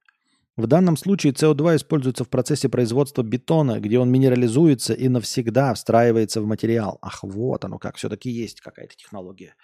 [0.56, 6.40] В данном случае СО2 используется в процессе производства бетона, где он минерализуется и навсегда встраивается
[6.40, 6.98] в материал.
[7.02, 9.54] Ах, вот оно как, все-таки есть какая-то технология.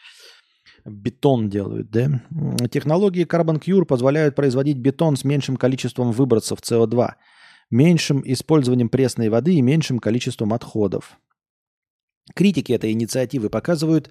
[0.84, 2.22] Бетон делают, да?
[2.70, 7.14] Технологии Carbon Cure позволяют производить бетон с меньшим количеством выбросов СО2–
[7.70, 11.18] меньшим использованием пресной воды и меньшим количеством отходов.
[12.34, 14.10] Критики этой инициативы показывают,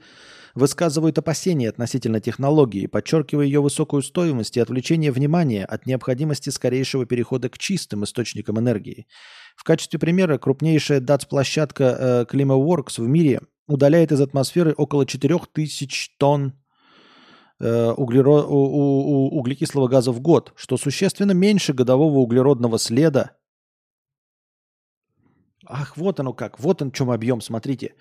[0.53, 7.49] высказывают опасения относительно технологии, подчеркивая ее высокую стоимость и отвлечение внимания от необходимости скорейшего перехода
[7.49, 9.07] к чистым источникам энергии.
[9.55, 16.53] В качестве примера крупнейшая DATS-площадка э, ClimaWorks в мире удаляет из атмосферы около 4000 тонн
[17.59, 18.43] э, углеро...
[18.43, 23.37] углекислого газа в год, что существенно меньше годового углеродного следа
[25.65, 27.95] Ах, вот оно как, вот он в чем объем, смотрите.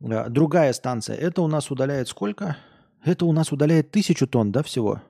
[0.00, 2.56] Э, другая станция, это у нас удаляет сколько?
[3.04, 5.02] Это у нас удаляет тысячу тонн, да, всего?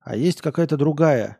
[0.00, 1.38] А есть какая-то другая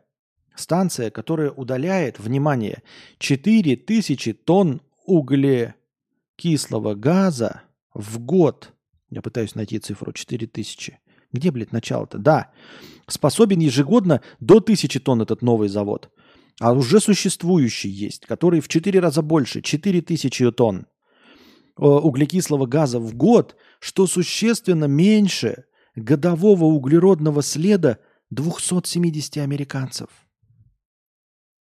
[0.55, 2.83] станция, которая удаляет, внимание,
[3.17, 8.73] 4000 тонн углекислого газа в год.
[9.09, 10.99] Я пытаюсь найти цифру 4000.
[11.31, 12.17] Где, блядь, начало-то?
[12.17, 12.51] Да.
[13.07, 16.09] Способен ежегодно до 1000 тонн этот новый завод.
[16.59, 20.87] А уже существующий есть, который в 4 раза больше, 4000 тонн
[21.77, 30.09] э, углекислого газа в год, что существенно меньше годового углеродного следа 270 американцев.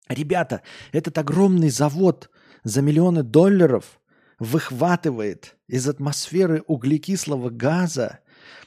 [0.09, 2.29] Ребята, этот огромный завод
[2.65, 4.01] за миллионы долларов
[4.41, 8.21] выхватывает из атмосферы углекислого газа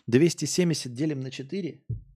[0.08, 1.82] 270 делим на 4–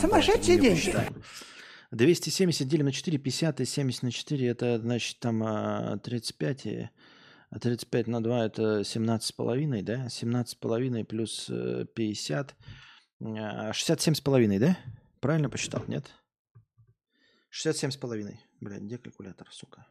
[0.00, 0.92] Сумасшедший деньги.
[1.90, 6.88] 270 делим на 4, 50 и 70 на 4, это значит там 35, и
[7.60, 10.06] 35 на 2 это 17,5, да?
[10.06, 11.46] 17,5 плюс
[11.94, 12.56] 50,
[13.20, 14.78] 67,5, да?
[15.20, 16.10] Правильно посчитал, нет?
[17.52, 18.36] 67,5.
[18.60, 19.86] Блядь, где калькулятор, сука?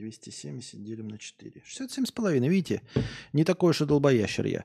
[0.00, 1.62] 270 делим на 4.
[1.62, 2.80] 67,5, видите?
[3.34, 4.64] Не такой уж и долбоящер я.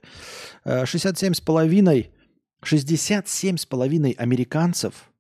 [0.66, 2.10] 67,5
[2.64, 5.12] 67,5 американцев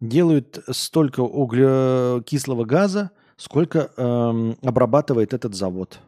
[0.00, 5.98] делают столько углекислого газа, сколько эм, обрабатывает этот завод.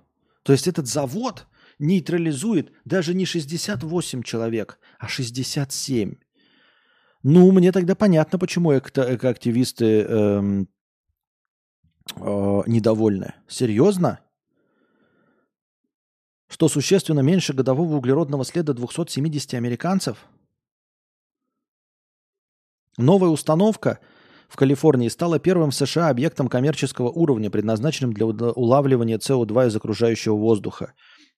[0.42, 1.46] То есть этот завод
[1.79, 6.14] нейтрализует даже не 68 человек, а 67.
[7.22, 10.68] Ну, мне тогда понятно, почему экоактивисты эм,
[12.17, 13.35] э, недовольны.
[13.49, 14.21] Серьезно?
[16.55, 20.25] что существенно меньше годового углеродного следа 270 американцев?
[22.97, 23.99] Новая установка
[24.49, 30.37] в Калифорнии стала первым в США объектом коммерческого уровня, предназначенным для улавливания СО2 из окружающего
[30.37, 30.93] воздуха.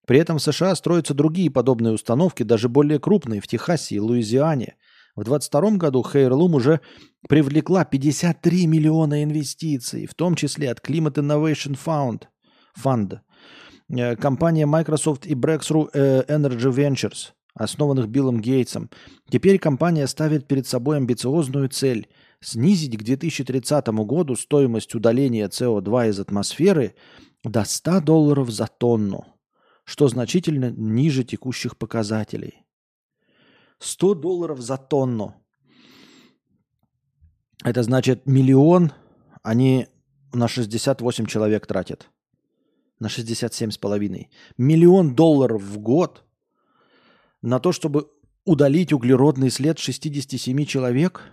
[0.07, 4.77] При этом в США строятся другие подобные установки, даже более крупные, в Техасе и Луизиане.
[5.17, 6.81] В 2022 году Хейрлум уже
[7.29, 12.25] привлекла 53 миллиона инвестиций, в том числе от Climate Innovation Fund,
[12.79, 13.19] Fund
[13.89, 18.91] Э, компания Microsoft и Breakthrough э, Energy Ventures, основанных Биллом Гейтсом.
[19.31, 22.09] Теперь компания ставит перед собой амбициозную цель–
[22.41, 26.95] снизить к 2030 году стоимость удаления СО2 из атмосферы
[27.45, 29.25] до 100 долларов за тонну,
[29.85, 32.66] что значительно ниже текущих показателей.
[33.79, 35.35] 100 долларов за тонну.
[37.65, 38.93] Это значит миллион
[39.43, 39.87] они
[40.33, 42.11] на 68 человек тратят
[42.99, 44.27] на 67,5.
[44.59, 46.25] Миллион долларов в год
[47.43, 48.09] на то, чтобы
[48.45, 51.33] удалить углеродный след 67 человек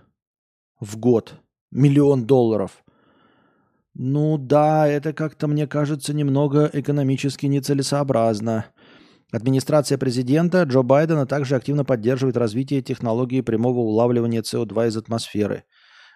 [0.80, 1.34] в год.
[1.70, 2.84] Миллион долларов.
[3.94, 8.66] Ну да, это как-то, мне кажется, немного экономически нецелесообразно.
[9.34, 15.64] Администрация президента Джо Байдена также активно поддерживает развитие технологии прямого улавливания СО2 из атмосферы.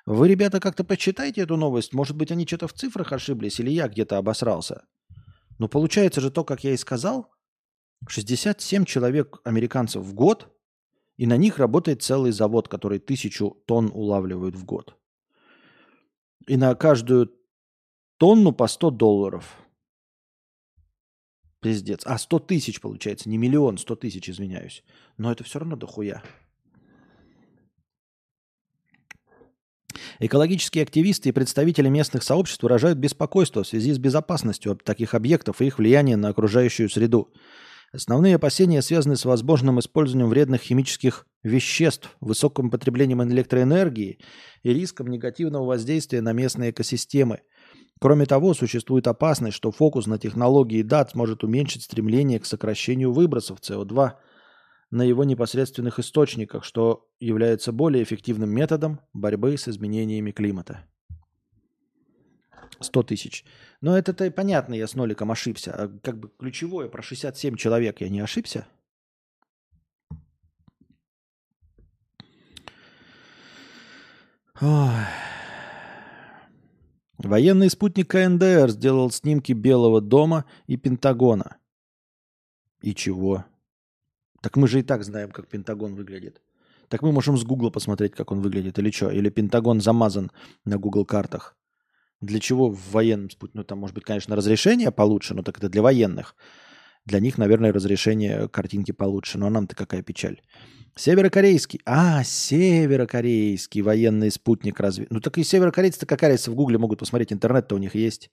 [0.07, 1.92] Вы, ребята, как-то почитайте эту новость.
[1.92, 4.85] Может быть, они что-то в цифрах ошиблись, или я где-то обосрался.
[5.59, 7.33] Но получается же то, как я и сказал,
[8.07, 10.57] 67 человек американцев в год,
[11.16, 14.96] и на них работает целый завод, который тысячу тонн улавливает в год.
[16.46, 17.33] И на каждую
[18.16, 19.57] тонну по 100 долларов.
[21.61, 22.03] Пиздец.
[22.05, 24.85] А 100 тысяч получается, не миллион, 100 тысяч, извиняюсь.
[25.16, 26.23] Но это все равно дохуя.
[30.21, 35.66] Экологические активисты и представители местных сообществ выражают беспокойство в связи с безопасностью таких объектов и
[35.66, 37.33] их влиянием на окружающую среду.
[37.92, 44.18] Основные опасения связаны с возможным использованием вредных химических веществ, высоким потреблением электроэнергии
[44.62, 47.40] и риском негативного воздействия на местные экосистемы.
[48.00, 53.58] Кроме того, существует опасность, что фокус на технологии дат может уменьшить стремление к сокращению выбросов
[53.61, 54.12] СО2
[54.90, 60.84] на его непосредственных источниках, что является более эффективным методом борьбы с изменениями климата.
[62.80, 63.44] 100 тысяч.
[63.80, 65.72] Но это-то и понятно, я с ноликом ошибся.
[65.72, 68.66] А как бы ключевое про 67 человек я не ошибся?
[74.61, 75.04] Ой.
[77.18, 81.57] Военный спутник КНДР сделал снимки Белого дома и Пентагона.
[82.81, 83.44] И чего?
[84.40, 86.40] Так мы же и так знаем, как Пентагон выглядит.
[86.88, 89.11] Так мы можем с Гугла посмотреть, как он выглядит, или что?
[89.11, 90.31] Или Пентагон замазан
[90.64, 91.57] на Google картах.
[92.20, 93.59] Для чего в военном спутнике?
[93.59, 96.37] Ну, там, может быть, конечно, разрешение получше, но так это для военных.
[97.04, 99.38] Для них, наверное, разрешение картинки получше.
[99.38, 100.40] Ну, а нам-то какая печаль.
[100.98, 101.80] Северокорейский.
[101.84, 105.06] А, северокорейский военный спутник разве...
[105.11, 108.30] Ну так и северокорейцы-то какая разница в Гугле могут посмотреть, интернет-то у них есть.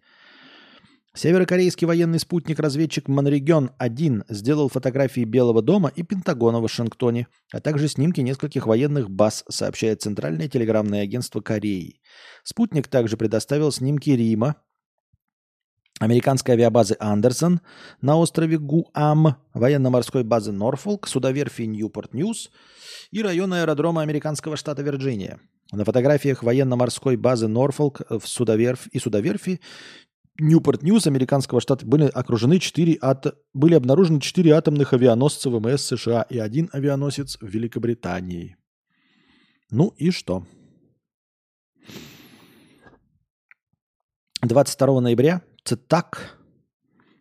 [1.13, 8.21] Северокорейский военный спутник-разведчик Манрегион-1 сделал фотографии Белого дома и Пентагона в Вашингтоне, а также снимки
[8.21, 12.01] нескольких военных баз, сообщает Центральное телеграммное агентство Кореи.
[12.43, 14.55] Спутник также предоставил снимки Рима,
[15.99, 17.61] американской авиабазы Андерсон
[18.01, 22.51] на острове Гуам, военно-морской базы Норфолк, судоверфи Ньюпорт Ньюс
[23.11, 25.39] и района аэродрома американского штата Вирджиния.
[25.71, 29.61] На фотографиях военно-морской базы Норфолк в судоверфь и судоверфи
[30.37, 33.35] Ньюпорт Ньюс американского штата были окружены 4 ат...
[33.53, 38.57] были обнаружены 4 атомных авианосца ВМС США и один авианосец в Великобритании.
[39.71, 40.45] Ну и что?
[44.41, 46.37] 22 ноября ЦИТАК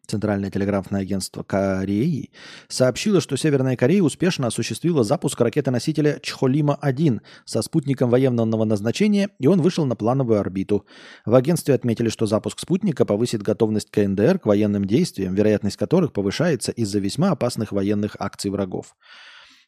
[0.07, 2.31] Центральное телеграфное агентство Кореи,
[2.69, 9.63] сообщило, что Северная Корея успешно осуществила запуск ракеты-носителя Чхолима-1 со спутником военного назначения, и он
[9.63, 10.85] вышел на плановую орбиту.
[11.25, 16.71] В агентстве отметили, что запуск спутника повысит готовность КНДР к военным действиям, вероятность которых повышается
[16.71, 18.95] из-за весьма опасных военных акций врагов.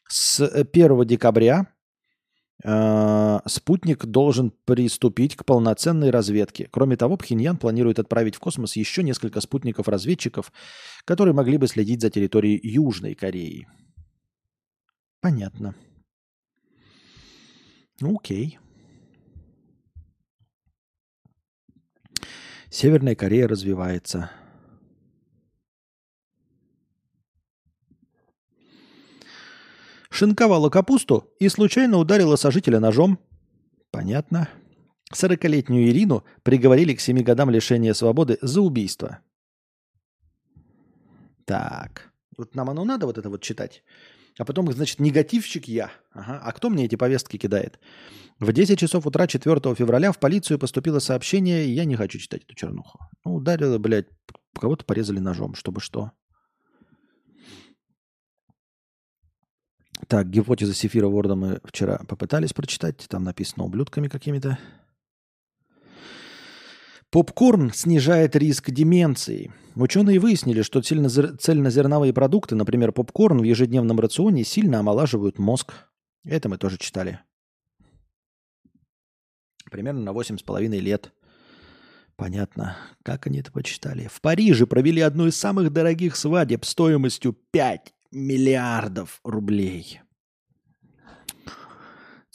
[0.07, 1.76] С 1 декабря Э,
[2.61, 6.67] спутник должен приступить к полноценной разведке.
[6.71, 10.51] Кроме того, Пхеньян планирует отправить в космос еще несколько спутников-разведчиков,
[11.05, 13.67] которые могли бы следить за территорией Южной Кореи.
[15.21, 15.75] Понятно.
[18.01, 18.59] Окей.
[22.69, 24.31] Северная Корея развивается.
[30.17, 33.19] Шинковала капусту и случайно ударила сожителя ножом.
[33.91, 34.49] Понятно.
[35.13, 39.19] Сорокалетнюю Ирину приговорили к семи годам лишения свободы за убийство.
[41.45, 42.11] Так.
[42.35, 43.83] Вот нам оно надо вот это вот читать.
[44.39, 45.91] А потом, значит, негативщик я.
[46.13, 46.41] Ага.
[46.43, 47.77] А кто мне эти повестки кидает?
[48.39, 52.55] В 10 часов утра 4 февраля в полицию поступило сообщение, я не хочу читать эту
[52.55, 52.97] чернуху.
[53.23, 54.07] Ну, ударила, блядь,
[54.59, 56.11] кого-то порезали ножом, чтобы что.
[60.05, 62.97] Так, гипотеза Сефира Ворда мы вчера попытались прочитать.
[63.09, 64.59] Там написано ублюдками какими-то.
[67.09, 69.51] Попкорн снижает риск деменции.
[69.75, 75.73] Ученые выяснили, что цельнозерновые продукты, например, попкорн в ежедневном рационе, сильно омолаживают мозг.
[76.23, 77.21] Это мы тоже читали.
[79.71, 81.11] Примерно на 8,5 лет.
[82.15, 82.77] Понятно.
[83.03, 84.07] Как они это почитали?
[84.07, 90.01] В Париже провели одну из самых дорогих свадеб стоимостью 5 миллиардов рублей.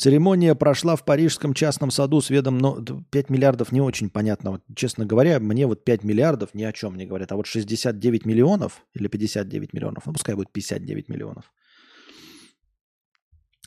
[0.03, 4.51] Церемония прошла в парижском частном саду с видом, но 5 миллиардов не очень понятно.
[4.51, 7.31] Вот, честно говоря, мне вот 5 миллиардов ни о чем не говорят.
[7.31, 11.53] А вот 69 миллионов или 59 миллионов, ну пускай будет 59 миллионов.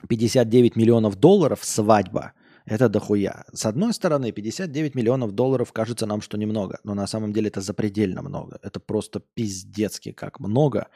[0.09, 2.33] 59 миллионов долларов свадьба–
[2.65, 3.45] это дохуя.
[3.53, 7.61] С одной стороны, 59 миллионов долларов кажется нам, что немного, но на самом деле это
[7.61, 8.59] запредельно много.
[8.61, 10.79] Это просто пиздецки как много.
[10.81, 10.87] А,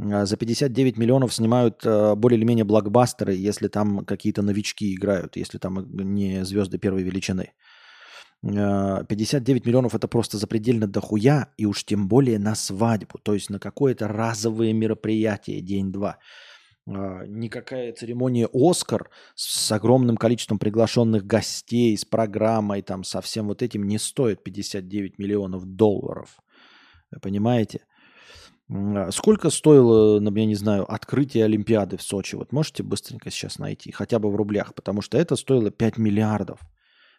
[0.00, 5.58] за 59 миллионов снимают а, более или менее блокбастеры, если там какие-то новички играют, если
[5.58, 7.52] там не звезды первой величины.
[8.42, 13.50] 59 а, миллионов это просто запредельно дохуя, и уж тем более на свадьбу, то есть
[13.50, 16.18] на какое-то разовое мероприятие, день-два.
[16.86, 23.86] Никакая церемония «Оскар» с огромным количеством приглашенных гостей, с программой, там, со всем вот этим
[23.86, 26.38] не стоит 59 миллионов долларов.
[27.20, 27.82] Понимаете?
[28.72, 32.36] А сколько стоило, ну, я не знаю, открытие Олимпиады в Сочи?
[32.36, 36.60] Вот можете быстренько сейчас найти, хотя бы в рублях, потому что это стоило 5 миллиардов.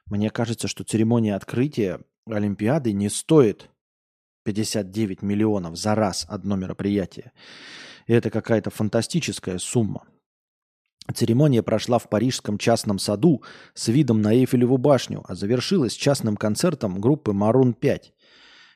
[0.06, 3.70] Мне кажется, что церемония открытия Олимпиады не стоит
[4.46, 7.34] 59 миллионов за раз одно мероприятие.
[8.08, 10.06] Это какая-то фантастическая сумма.
[11.14, 13.44] Церемония прошла в парижском частном саду
[13.74, 18.14] с видом на Эйфелеву башню, а завершилась частным концертом группы Maroon 5.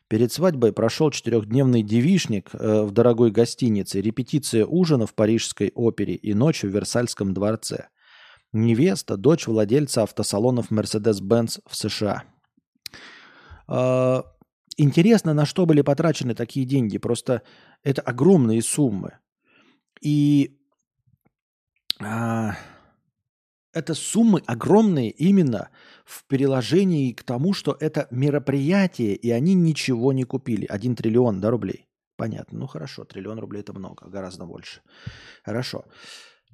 [0.07, 6.35] Перед свадьбой прошел четырехдневный девишник э, в дорогой гостинице, репетиция ужина в Парижской опере и
[6.35, 7.87] ночь в Версальском дворце.
[8.53, 12.23] Невеста– дочь владельца автосалонов Mercedes-Benz в США.
[13.67, 14.21] Э,
[14.77, 16.99] интересно, на что были потрачены такие деньги.
[16.99, 17.41] Просто
[17.83, 19.17] это огромные суммы.
[20.01, 20.59] И
[21.99, 22.49] э,
[23.75, 25.69] это суммы огромные именно
[26.05, 30.65] в приложении к тому, что это мероприятие, и они ничего не купили.
[30.65, 31.85] Один триллион да, рублей.
[32.15, 32.59] Понятно.
[32.59, 34.81] Ну хорошо, триллион рублей это много, гораздо больше.
[35.43, 35.85] Хорошо.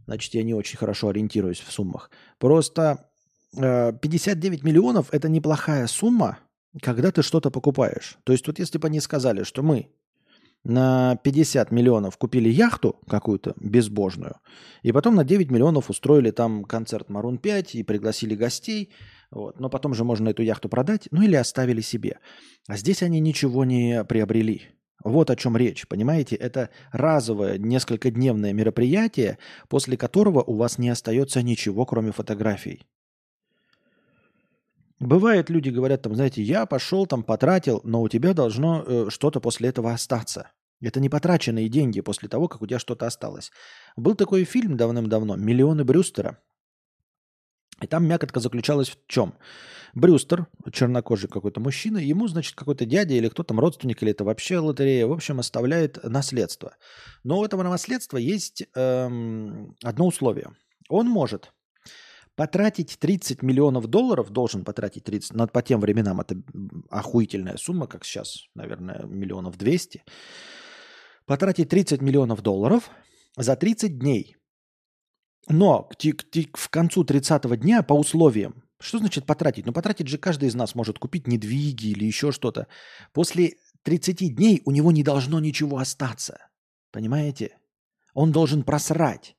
[0.05, 2.09] Значит, я не очень хорошо ориентируюсь в суммах.
[2.39, 3.11] Просто
[3.55, 6.39] э, 59 миллионов– это неплохая сумма,
[6.82, 8.17] когда ты что-то покупаешь.
[8.24, 9.91] То есть вот если бы они сказали, что мы
[10.64, 14.36] на 50 миллионов купили яхту какую-то безбожную,
[14.84, 18.91] и потом на 9 миллионов устроили там концерт Марун 5 и пригласили гостей,
[19.32, 19.59] вот.
[19.59, 22.20] но потом же можно эту яхту продать, ну или оставили себе.
[22.68, 24.64] А здесь они ничего не приобрели.
[25.03, 26.36] Вот о чем речь, понимаете?
[26.36, 32.84] Это разовое несколькодневное мероприятие, после которого у вас не остается ничего, кроме фотографий.
[35.02, 39.39] Бывает, люди говорят, там, знаете, я пошел, там, потратил, но у тебя должно э, что-то
[39.39, 40.52] после этого остаться.
[40.80, 43.52] Это не потраченные деньги после того, как у тебя что-то осталось.
[43.95, 46.38] Был такой фильм давным-давно «Миллионы Брюстера».
[47.82, 49.34] И там мякотка заключалась в чем?
[49.95, 54.60] Брюстер, чернокожий какой-то мужчина, ему, значит, какой-то дядя или кто там, родственник, или это вообще
[54.60, 56.76] лотерея, в общем, оставляет наследство.
[57.24, 60.52] Но у этого наследства есть эм, одно условие.
[60.89, 61.52] Он может
[62.36, 66.41] потратить 30 миллионов долларов, должен потратить 30, но по тем временам это
[66.89, 70.03] охуительная сумма, как сейчас, наверное, миллионов 200,
[71.25, 72.89] потратить 30 миллионов долларов
[73.38, 74.38] за 30 дней.
[75.47, 75.89] Но
[76.53, 79.65] в концу 30 дня по условиям, что значит потратить?
[79.65, 82.67] Ну, потратить же каждый из нас может купить недвиги или еще что-то.
[83.13, 86.49] После 30 дней у него не должно ничего остаться.
[86.91, 87.57] Понимаете?
[88.13, 89.36] Он должен просрать.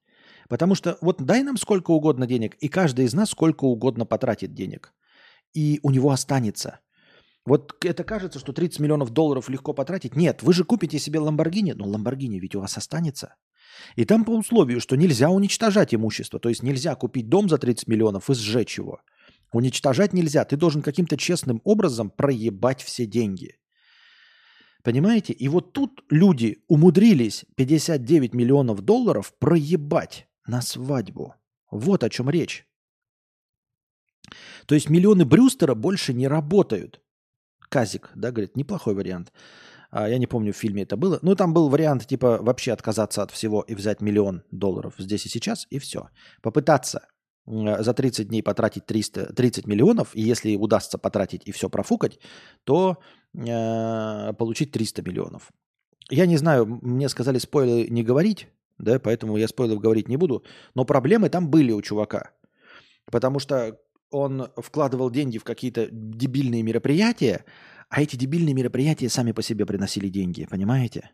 [0.53, 4.53] Потому что вот дай нам сколько угодно денег, и каждый из нас сколько угодно потратит
[4.53, 4.93] денег.
[5.55, 6.81] И у него останется.
[7.47, 10.15] Вот это кажется, что 30 миллионов долларов легко потратить.
[10.15, 13.37] Нет, вы же купите себе Ламборгини, но Ламборгини ведь у вас останется.
[13.97, 16.39] И там по условию, что нельзя уничтожать имущество.
[16.39, 19.01] То есть нельзя купить дом за 30 миллионов и сжечь его.
[19.55, 20.45] Уничтожать нельзя.
[20.45, 23.57] Ты должен каким-то честным образом проебать все деньги.
[24.83, 25.33] Понимаете?
[25.33, 31.35] И вот тут люди умудрились 59 миллионов долларов проебать на свадьбу.
[31.71, 32.67] Вот о чем речь.
[34.67, 37.01] То есть миллионы Брюстера больше не работают.
[37.69, 39.33] Казик, да, говорит, неплохой вариант.
[39.91, 41.19] А, я не помню, в фильме это было.
[41.23, 45.29] Ну, там был вариант, типа, вообще отказаться от всего и взять миллион долларов здесь и
[45.29, 46.09] сейчас, и все.
[46.43, 47.09] Попытаться
[47.47, 52.21] за 30 дней потратить 300, 30 миллионов, и если удастся потратить и все профукать,
[52.65, 52.99] то
[53.35, 55.51] э, получить 300 миллионов.
[56.09, 58.49] Я не знаю, мне сказали спойлеры не говорить,
[58.83, 62.33] да, поэтому я спойлеров говорить не буду, но проблемы там были у чувака.
[63.11, 63.79] Потому что
[64.11, 67.45] он вкладывал деньги в какие-то дебильные мероприятия,
[67.89, 71.11] а эти дебильные мероприятия сами по себе приносили деньги, понимаете?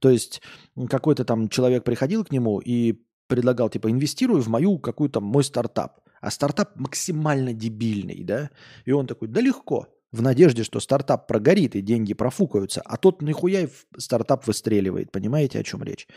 [0.00, 0.42] То есть
[0.88, 6.00] какой-то там человек приходил к нему и предлагал, типа, инвестируй в мою какую-то, мой стартап.
[6.20, 8.50] А стартап максимально дебильный, да?
[8.84, 13.22] И он такой, да легко, в надежде, что стартап прогорит и деньги профукаются, а тот
[13.22, 15.12] нихуя стартап выстреливает.
[15.12, 16.08] Понимаете, о чем речь?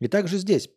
[0.00, 0.70] И также здесь.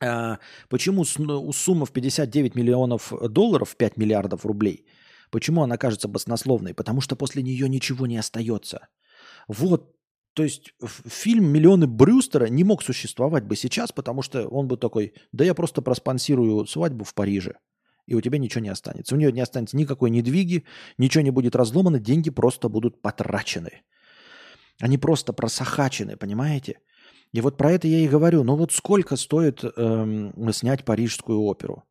[0.00, 4.86] А, почему у суммы в 59 миллионов долларов, 5 миллиардов рублей,
[5.30, 6.74] почему она кажется баснословной?
[6.74, 8.88] Потому что после нее ничего не остается.
[9.48, 9.96] Вот
[10.36, 10.74] то есть
[11.06, 15.54] фильм «Миллионы Брюстера» не мог существовать бы сейчас, потому что он бы такой, да я
[15.54, 17.54] просто проспонсирую свадьбу в Париже,
[18.06, 19.14] и у тебя ничего не останется.
[19.14, 20.64] У нее не останется никакой недвиги,
[20.98, 23.82] ничего не будет разломано, деньги просто будут потрачены.
[24.80, 26.78] Они просто просахачены, понимаете?
[27.32, 28.44] И вот про это я и говорю.
[28.44, 31.84] Ну вот сколько стоит эм, снять парижскую оперу?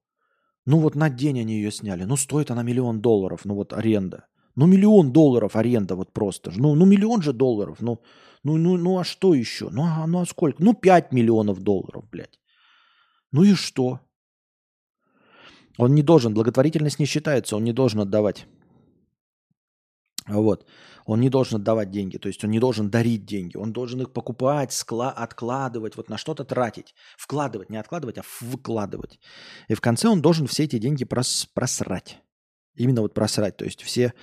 [0.65, 2.03] Ну вот на день они ее сняли.
[2.05, 4.27] Ну стоит она миллион долларов, ну вот аренда.
[4.55, 6.51] Ну миллион долларов аренда вот просто.
[6.55, 7.77] Ну, ну миллион же долларов.
[7.81, 8.01] Ну,
[8.43, 9.69] ну, ну, ну а что еще?
[9.69, 10.63] Ну а, ну а сколько?
[10.63, 12.39] Ну 5 миллионов долларов, блядь.
[13.31, 13.99] Ну и что?
[15.77, 18.47] Он не должен, благотворительность не считается, он не должен отдавать.
[20.27, 20.65] Вот.
[21.05, 24.11] Он не должен отдавать деньги, то есть он не должен дарить деньги, он должен их
[24.11, 26.95] покупать, скла- откладывать, вот на что-то тратить.
[27.17, 29.19] Вкладывать, не откладывать, а вкладывать.
[29.67, 32.17] И в конце он должен все эти деньги прос- просрать.
[32.75, 33.57] Именно вот просрать.
[33.57, 34.13] То есть все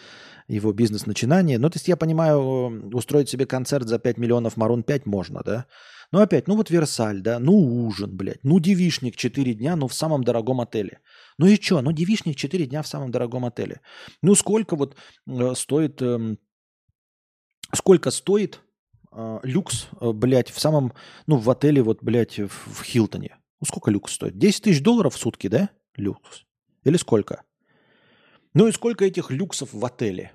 [0.49, 1.59] его бизнес-начинания.
[1.59, 5.67] Ну, то есть я понимаю, устроить себе концерт за 5 миллионов Марун 5 можно, да?
[6.11, 9.95] Но опять, ну вот Версаль, да, ну ужин, блядь, ну девишник 4 дня, ну в
[9.95, 10.99] самом дорогом отеле.
[11.43, 13.81] Ну и что, ну девишник 4 дня в самом дорогом отеле.
[14.23, 14.95] Ну сколько вот
[15.27, 16.37] э, стоит, э,
[17.75, 18.61] сколько стоит
[19.11, 20.93] э, люкс, э, блядь, в самом,
[21.27, 23.39] ну в отеле вот, блядь, в, в Хилтоне?
[23.61, 24.39] Ну сколько люкс стоит?
[24.39, 26.45] 10 тысяч долларов в сутки, да, люкс?
[26.85, 27.43] Или сколько?
[28.55, 30.31] Ну и сколько этих люксов в отеле?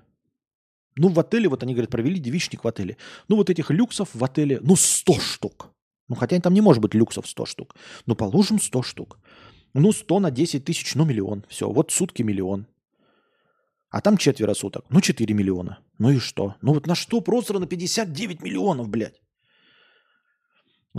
[0.97, 2.97] Ну, в отеле, вот они говорят, провели девичник в отеле.
[3.29, 5.71] Ну, вот этих люксов в отеле, ну, 100 штук.
[6.09, 7.75] Ну, хотя там не может быть люксов 100 штук.
[8.05, 9.19] Ну, положим 100 штук.
[9.79, 11.45] Ну, 100 на 10 тысяч, ну, миллион.
[11.47, 12.65] Все, вот сутки миллион.
[13.89, 14.85] А там четверо суток.
[14.89, 15.79] Ну, 4 миллиона.
[15.99, 16.55] Ну и что?
[16.61, 19.21] Ну, вот на что просто на 59 миллионов, блядь?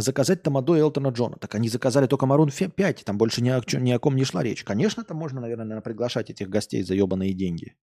[0.00, 1.36] заказать Тамадо и Элтона Джона.
[1.40, 4.44] Так они заказали только Марун 5, там больше ни о, ни о ком не шла
[4.44, 4.62] речь.
[4.62, 7.74] Конечно, там можно, наверное, приглашать этих гостей за ебаные деньги.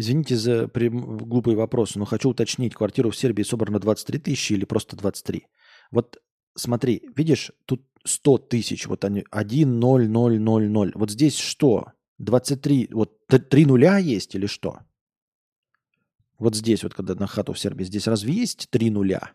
[0.00, 1.18] Извините за прям...
[1.18, 5.46] глупый вопрос, но хочу уточнить, квартиру в Сербии собрано 23 тысячи или просто 23?
[5.90, 6.16] Вот
[6.54, 10.92] смотри, видишь, тут 100 тысяч, вот они, 1, 0, 0, 0, 0.
[10.94, 11.92] Вот здесь что?
[12.16, 14.78] 23, вот 3 нуля есть или что?
[16.38, 19.32] Вот здесь, вот когда на хату в Сербии, здесь разве есть 3 нуля?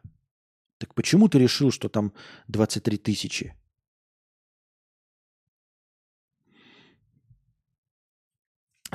[0.79, 2.11] Так почему ты решил, что там
[2.47, 3.53] 23 тысячи?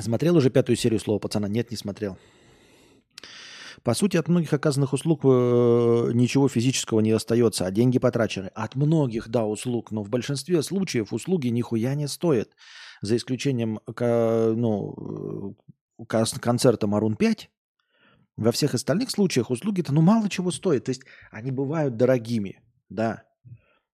[0.01, 1.47] Смотрел уже пятую серию слова пацана?
[1.47, 2.17] Нет, не смотрел.
[3.83, 5.27] По сути, от многих оказанных услуг э,
[6.13, 8.47] ничего физического не остается, а деньги потрачены.
[8.53, 12.49] От многих, да, услуг, но в большинстве случаев услуги нихуя не стоят.
[13.01, 15.55] За исключением ну,
[15.97, 16.05] э,
[16.39, 17.49] концерта Марун 5,
[18.37, 20.85] Во всех остальных случаях услуги-то ну мало чего стоят.
[20.85, 23.23] То есть они бывают дорогими, да.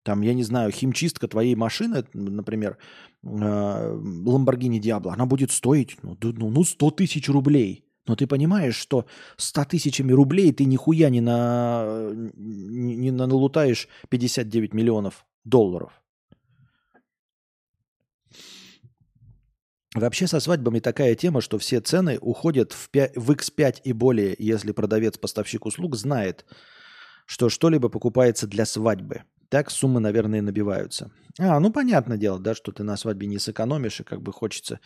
[0.02, 2.78] Там, я не знаю, химчистка твоей машины, например,
[3.22, 7.84] Lamborghini Diablo, она будет стоить ну, ну 100 ну, тысяч рублей.
[8.06, 15.24] Но ты понимаешь, что 100 тысячами рублей ты нихуя не, на, не налутаешь 59 миллионов
[15.44, 15.92] долларов.
[19.94, 24.34] Вообще со свадьбами такая тема, что все цены уходят в, 5, в X5 и более,
[24.38, 26.46] если продавец-поставщик услуг знает,
[27.26, 29.24] что что-либо покупается для свадьбы.
[29.52, 31.10] Так суммы, наверное, набиваются.
[31.38, 34.80] А, ну понятное дело, да, что ты на свадьбе не сэкономишь, и как бы хочется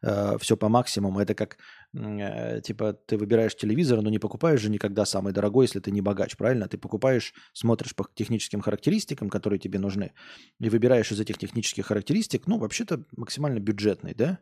[0.00, 1.18] э, все по максимуму.
[1.18, 1.58] Это как,
[1.92, 6.02] э, типа, ты выбираешь телевизор, но не покупаешь же никогда самый дорогой, если ты не
[6.02, 6.68] богач, правильно?
[6.68, 10.12] Ты покупаешь, смотришь по техническим характеристикам, которые тебе нужны,
[10.60, 14.38] и выбираешь из этих технических характеристик, ну, вообще-то максимально бюджетный, да?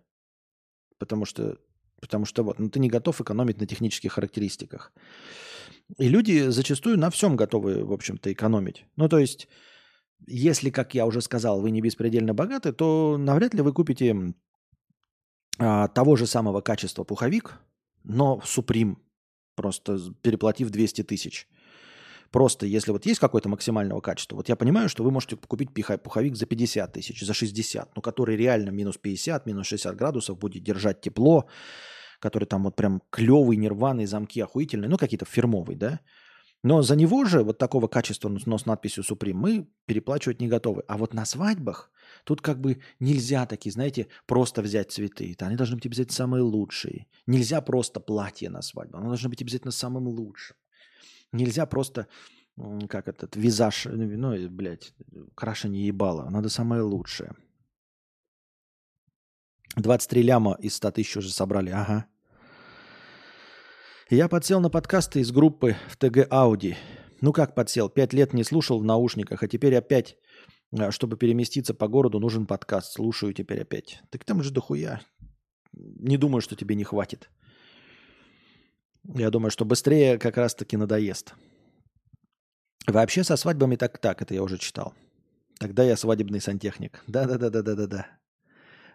[0.99, 1.57] Потому что,
[2.03, 4.93] потому что вот, ну, ты не готов экономить на технических характеристиках.
[5.97, 8.85] И люди зачастую на всем готовы, в общем-то, экономить.
[8.97, 9.49] Ну, то есть
[10.27, 14.35] если, как я уже сказал, вы не беспредельно богаты, то навряд ли вы купите
[15.59, 17.59] а, того же самого качества пуховик,
[18.05, 18.97] но Supreme,
[19.57, 21.49] просто переплатив 200 тысяч.
[22.31, 26.37] Просто если вот есть какое-то максимального качества, вот я понимаю, что вы можете купить пуховик
[26.37, 31.01] за 50 тысяч, за 60, ну который реально минус 50, минус 60 градусов будет держать
[31.01, 31.49] тепло,
[32.21, 36.01] который там вот прям клевый, нерваный, замки охуительные, ну какие-то фирмовые, да,
[36.63, 40.85] но за него же, вот такого качества, но с надписью Supreme, мы переплачивать не готовы.
[40.89, 41.91] А вот на свадьбах
[42.25, 45.35] тут как бы нельзя такие, знаете, просто взять цветы.
[45.41, 47.07] Они должны быть обязательно самые лучшие.
[47.27, 48.99] Нельзя просто платье на свадьбу.
[48.99, 50.57] Оно должно быть обязательно самым лучшим.
[51.33, 52.09] Нельзя просто,
[52.89, 54.93] как этот, визаж, ну, блядь,
[55.35, 56.29] крашение ебало.
[56.29, 57.35] Надо самое лучшее.
[59.77, 61.71] 23 ляма из 100 тысяч уже собрали.
[61.71, 62.07] Ага.
[64.11, 66.77] Я подсел на подкасты из группы в ТГ Ауди.
[67.21, 67.89] Ну как подсел?
[67.89, 70.17] Пять лет не слушал в наушниках, а теперь опять,
[70.77, 72.95] а, чтобы переместиться по городу, нужен подкаст.
[72.95, 74.03] Слушаю теперь опять.
[74.11, 75.01] Так там же дохуя.
[75.73, 77.31] Не думаю, что тебе не хватит.
[79.05, 81.35] Я думаю, что быстрее как раз-таки надоест.
[82.89, 84.93] Вообще со свадьбами так-так, это я уже читал.
[85.61, 87.05] Тогда я свадебный сантехник.
[87.07, 88.20] Да-да-да-да-да-да.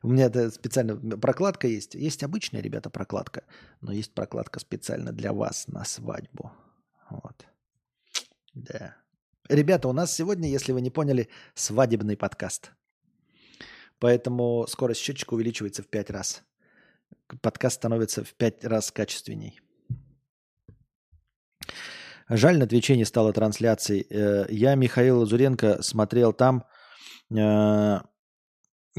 [0.05, 1.95] У меня это специально прокладка есть.
[1.95, 3.43] Есть обычная, ребята, прокладка,
[3.81, 6.51] но есть прокладка специально для вас на свадьбу.
[7.09, 7.47] Вот.
[8.53, 8.95] Да.
[9.49, 12.71] Ребята, у нас сегодня, если вы не поняли, свадебный подкаст.
[13.97, 16.43] Поэтому скорость счетчика увеличивается в пять раз.
[17.41, 19.59] Подкаст становится в пять раз качественней.
[22.29, 24.05] Жаль, на Твиче не стало трансляций.
[24.11, 26.63] Э, я, Михаил Лазуренко, смотрел там
[27.31, 28.01] э,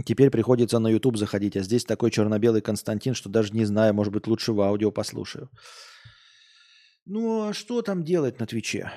[0.04, 4.12] Теперь приходится на YouTube заходить, а здесь такой черно-белый Константин, что даже не знаю, может
[4.12, 5.48] быть, лучше в аудио послушаю.
[7.06, 8.92] Ну, а что там делать на Твиче?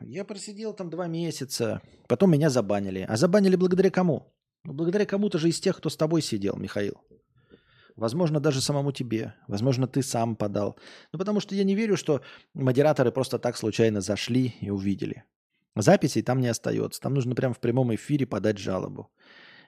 [0.00, 3.04] Я просидел там два месяца, потом меня забанили.
[3.08, 4.32] А забанили благодаря кому?
[4.64, 7.00] Ну, благодаря кому-то же из тех, кто с тобой сидел, Михаил.
[7.94, 9.34] Возможно, даже самому тебе.
[9.48, 10.78] Возможно, ты сам подал.
[11.12, 12.20] Ну, потому что я не верю, что
[12.54, 15.24] модераторы просто так случайно зашли и увидели.
[15.74, 17.00] Записей там не остается.
[17.00, 19.10] Там нужно прямо в прямом эфире подать жалобу.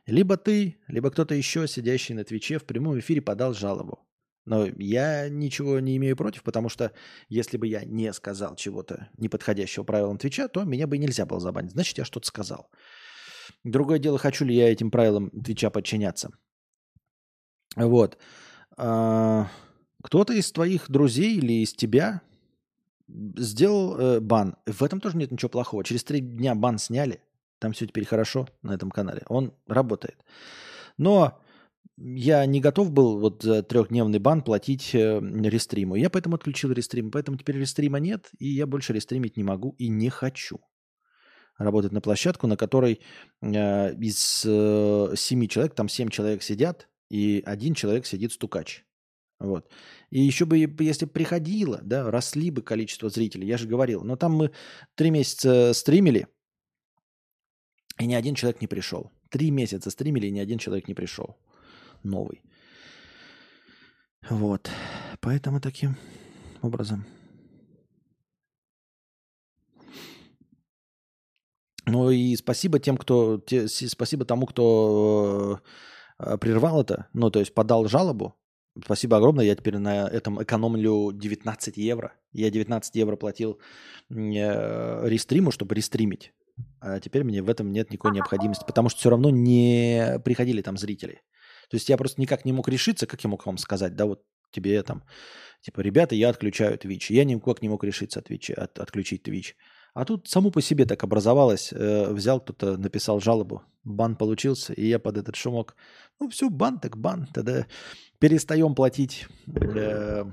[0.08, 4.00] Либо ты, либо кто-то еще, сидящий на Твиче, в прямом эфире подал жалобу.
[4.46, 6.92] Но я ничего не имею против, потому что
[7.28, 11.72] если бы я не сказал чего-то неподходящего правилам Твича, то меня бы нельзя было забанить.
[11.72, 12.70] Значит, я что-то сказал.
[13.64, 16.30] Другое дело, хочу ли я этим правилам Твича подчиняться.
[17.76, 18.16] Вот.
[18.78, 19.50] А,
[20.02, 22.22] кто-то из твоих друзей или из тебя
[23.36, 24.56] сделал э, бан.
[24.64, 25.84] В этом тоже нет ничего плохого.
[25.84, 27.20] Через три дня бан сняли.
[27.58, 29.22] Там все теперь хорошо на этом канале.
[29.28, 30.24] Он работает.
[30.96, 31.40] Но
[31.96, 35.96] я не готов был вот за трехдневный бан платить э, рестриму.
[35.96, 37.10] Я поэтому отключил рестрим.
[37.10, 40.60] Поэтому теперь рестрима нет, и я больше рестримить не могу и не хочу.
[41.56, 43.00] Работать на площадку, на которой
[43.42, 48.84] э, из э, семи человек, там семь человек сидят, и один человек сидит стукач.
[49.40, 49.68] Вот.
[50.10, 54.04] И еще бы, если приходило, да, росли бы количество зрителей, я же говорил.
[54.04, 54.52] Но там мы
[54.94, 56.28] три месяца стримили–
[57.98, 59.10] и ни один человек не пришел.
[59.30, 61.36] Три месяца стримили, и ни один человек не пришел.
[62.02, 62.42] Новый.
[64.30, 64.70] Вот.
[65.20, 65.96] Поэтому таким
[66.62, 67.04] образом.
[71.86, 73.38] Ну и спасибо тем, кто...
[73.38, 75.60] Те, спасибо тому, кто
[76.18, 77.08] э, прервал это.
[77.14, 78.34] Ну, то есть подал жалобу.
[78.84, 79.46] Спасибо огромное.
[79.46, 82.12] Я теперь на этом экономлю 19 евро.
[82.32, 83.58] Я 19 евро платил
[84.10, 86.32] э, рестриму, чтобы рестримить.
[86.80, 90.76] А теперь мне в этом нет никакой необходимости, потому что все равно не приходили там
[90.76, 91.22] зрители.
[91.70, 94.22] То есть я просто никак не мог решиться, как я мог вам сказать, да, вот
[94.50, 95.02] тебе там
[95.60, 97.06] Типа, ребята, я отключаю Twitch.
[97.08, 99.54] Я никак не мог решиться от Twitch, от, отключить Twitch.
[99.94, 101.72] А тут само по себе так образовалось.
[101.72, 105.74] Э, взял кто-то, написал жалобу, бан получился, и я под этот шумок.
[106.20, 107.26] Ну все, бан так бан.
[107.34, 107.66] Тогда
[108.20, 110.24] перестаем платить э,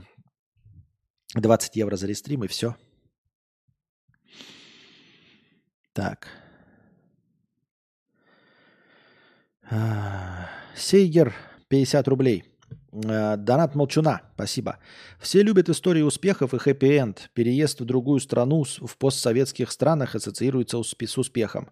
[1.34, 2.76] 20 евро за рестрим, и все.
[5.96, 6.28] Так.
[9.72, 11.34] А, Сейгер,
[11.70, 12.44] 50 рублей.
[12.92, 14.80] Э, донат Молчуна, спасибо.
[15.20, 17.30] Все любят истории успехов и хэппи-энд.
[17.34, 21.72] Переезд в другую страну в постсоветских странах ассоциируется с успехом.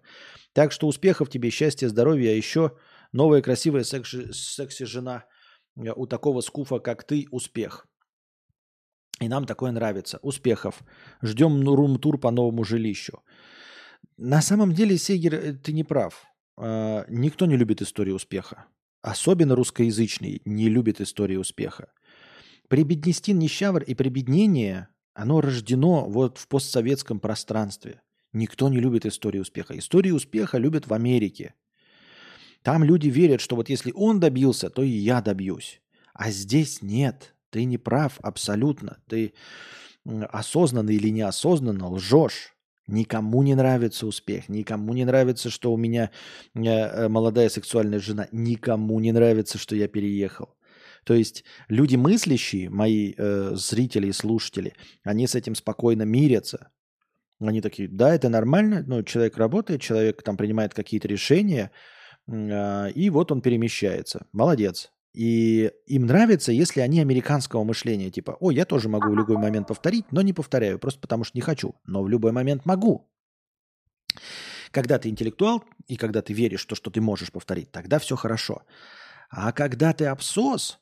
[0.54, 2.78] Так что успехов тебе, счастья, здоровья, а еще
[3.12, 5.24] новая красивая секси, секси-жена
[5.76, 7.86] э, у такого скуфа, как ты, успех.
[9.20, 10.18] И нам такое нравится.
[10.22, 10.82] Успехов.
[11.20, 13.22] Ждем рум-тур по новому жилищу.
[14.16, 16.24] На самом деле, Сегер, э, ты не прав.
[16.56, 18.66] Никто не любит истории успеха
[19.04, 21.92] особенно русскоязычный, не любит истории успеха.
[22.68, 28.00] Прибеднестин нищавр и прибеднение, оно рождено вот в постсоветском пространстве.
[28.32, 29.78] Никто не любит истории успеха.
[29.78, 31.54] Истории успеха любят в Америке.
[32.62, 35.82] Там люди верят, что вот если он добился, то и я добьюсь.
[36.14, 37.34] А здесь нет.
[37.50, 39.02] Ты не прав абсолютно.
[39.06, 39.34] Ты
[40.06, 42.53] осознанно или неосознанно лжешь.
[42.86, 46.10] Никому не нравится успех, никому не нравится, что у меня
[46.54, 50.54] э, э, молодая сексуальная жена, никому не нравится, что я переехал.
[51.04, 56.70] То есть люди мыслящие, мои э, зрители и слушатели, они с этим спокойно мирятся.
[57.40, 61.70] Они такие, да, это нормально, ну, человек работает, человек там принимает какие-то решения,
[62.26, 64.26] э, и вот он перемещается.
[64.32, 64.93] Молодец.
[65.14, 69.68] И им нравится, если они американского мышления, типа, о, я тоже могу в любой момент
[69.68, 73.08] повторить, но не повторяю, просто потому что не хочу, но в любой момент могу.
[74.72, 78.16] Когда ты интеллектуал и когда ты веришь в то, что ты можешь повторить, тогда все
[78.16, 78.62] хорошо.
[79.30, 80.80] А когда ты абсос,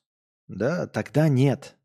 [0.49, 1.77] да, тогда нет.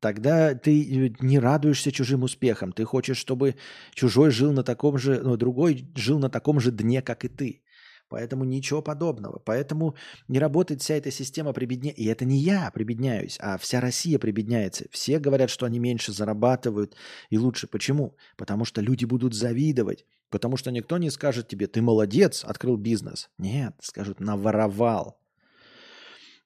[0.00, 2.72] Тогда ты э, не радуешься чужим успехам.
[2.72, 3.54] Ты хочешь, чтобы
[3.94, 7.62] чужой жил на таком же, ну, другой жил на таком же дне, как и ты.
[8.10, 9.38] Поэтому ничего подобного.
[9.38, 9.94] Поэтому
[10.26, 11.94] не работает вся эта система прибеднения.
[11.94, 14.86] И это не я прибедняюсь, а вся Россия прибедняется.
[14.90, 16.96] Все говорят, что они меньше зарабатывают
[17.30, 17.68] и лучше.
[17.68, 18.16] Почему?
[18.36, 20.04] Потому что люди будут завидовать.
[20.28, 23.30] Потому что никто не скажет тебе, ты молодец, открыл бизнес.
[23.38, 25.19] Нет, скажут, наворовал.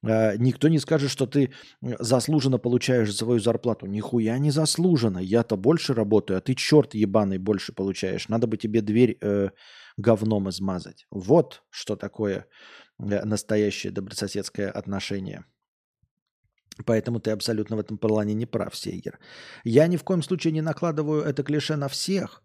[0.06, 1.52] А, никто не скажет, что ты
[2.00, 3.86] заслуженно получаешь свою зарплату.
[3.86, 5.18] Нихуя не заслуженно.
[5.18, 8.28] Я-то больше работаю, а ты черт ебаный больше получаешь.
[8.28, 9.50] Надо бы тебе дверь э,
[9.96, 11.06] говном измазать.
[11.10, 12.46] Вот что такое
[12.98, 15.44] э, настоящее добрососедское отношение.
[16.86, 19.18] Поэтому ты абсолютно в этом плане не прав, Сейгер.
[19.64, 22.42] Я ни в коем случае не накладываю это клише на всех.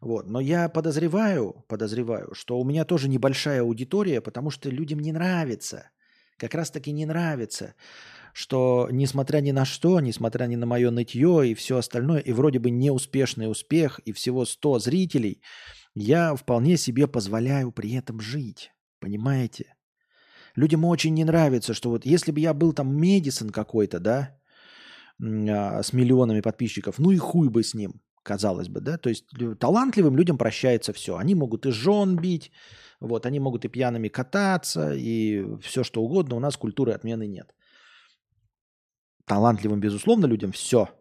[0.00, 0.28] Вот.
[0.28, 5.90] Но я подозреваю, подозреваю, что у меня тоже небольшая аудитория, потому что людям не нравится.
[6.40, 7.74] Как раз таки не нравится,
[8.32, 12.58] что несмотря ни на что, несмотря ни на мое нытье и все остальное, и вроде
[12.58, 15.42] бы неуспешный успех, и всего 100 зрителей–
[15.94, 18.70] я вполне себе позволяю при этом жить.
[19.00, 19.74] Понимаете?
[20.56, 24.36] Людям очень не нравится, что вот если бы я был там Медисон какой-то, да,
[25.22, 28.98] а, с миллионами подписчиков, ну и хуй бы с ним, казалось бы, да.
[28.98, 29.26] То есть
[29.58, 31.16] талантливым людям прощается все.
[31.16, 32.50] Они могут и жен бить,
[33.00, 36.36] вот, они могут и пьяными кататься, и все что угодно.
[36.36, 37.54] У нас культуры отмены нет.
[39.26, 40.88] Талантливым, безусловно, людям все–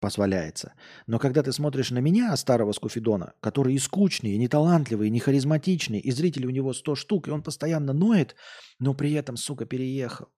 [0.00, 0.72] позволяется.
[1.06, 5.20] Но когда ты смотришь на меня, старого Скуфидона, который и скучный, и неталантливый, и не
[5.20, 8.36] харизматичный, и зрителей у него 100 штук, и он постоянно ноет,
[8.78, 10.28] но при этом, сука, переехал.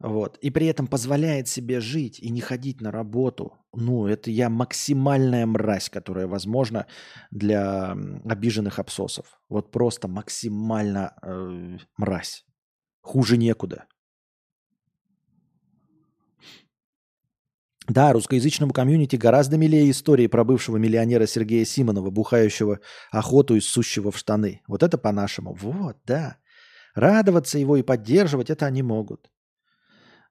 [0.00, 0.38] Вот.
[0.38, 3.52] И при этом позволяет себе жить и не ходить на работу.
[3.74, 6.86] Ну, это я максимальная мразь, которая возможна
[7.30, 7.94] для
[8.24, 9.38] обиженных абсосов.
[9.50, 12.46] Вот просто максимально э, мразь.
[13.02, 13.84] Хуже некуда.
[17.86, 22.78] Да, русскоязычному комьюнити гораздо милее истории про бывшего миллионера Сергея Симонова, бухающего
[23.10, 24.62] охоту и сущего в штаны.
[24.66, 25.54] Вот это по-нашему.
[25.54, 26.38] Вот, да.
[26.94, 29.30] Радоваться его и поддерживать это они могут.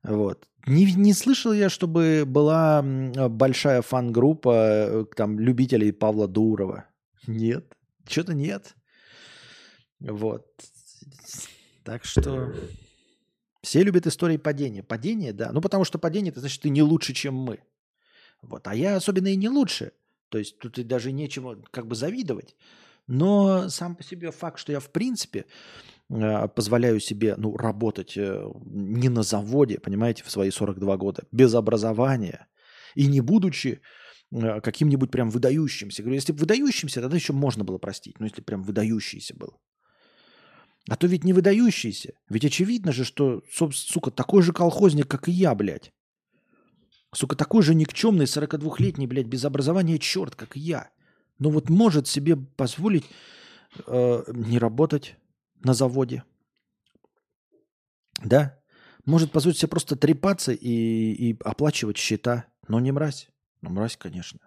[0.03, 0.47] Вот.
[0.65, 6.85] Не, не слышал я, чтобы была большая фан-группа э, там, любителей Павла Дурова.
[7.27, 7.75] Нет.
[8.07, 8.75] Что-то нет.
[9.99, 10.45] Вот.
[11.83, 12.53] Так что...
[13.61, 14.83] Все любят истории падения.
[14.83, 15.51] Падение, да.
[15.51, 17.59] Ну, потому что падение, это значит, ты не лучше, чем мы.
[18.41, 18.67] Вот.
[18.67, 19.91] А я особенно и не лучше.
[20.29, 22.55] То есть тут и даже нечему как бы завидовать.
[23.07, 25.45] Но сам по себе факт, что я в принципе
[26.09, 32.47] позволяю себе ну, работать э, не на заводе, понимаете, в свои 42 года, без образования
[32.95, 33.81] и не будучи
[34.31, 36.01] э, каким-нибудь прям выдающимся.
[36.01, 38.19] Говорю, если бы выдающимся, тогда еще можно было простить.
[38.19, 39.59] Но если прям выдающийся был.
[40.89, 42.13] А то ведь не выдающийся.
[42.29, 45.91] Ведь очевидно же, что, сука, такой же колхозник, как и я, блядь.
[47.13, 50.89] Сука, такой же никчемный 42-летний, блядь, без образования черт, как я.
[51.37, 53.05] Но вот может себе позволить
[53.85, 55.18] э, не работать
[55.59, 56.23] на заводе.
[58.23, 58.59] Да?
[59.05, 62.45] Может позволить себе просто трепаться и, и оплачивать счета.
[62.67, 63.29] Но не мразь.
[63.61, 64.39] Ну, мразь, конечно.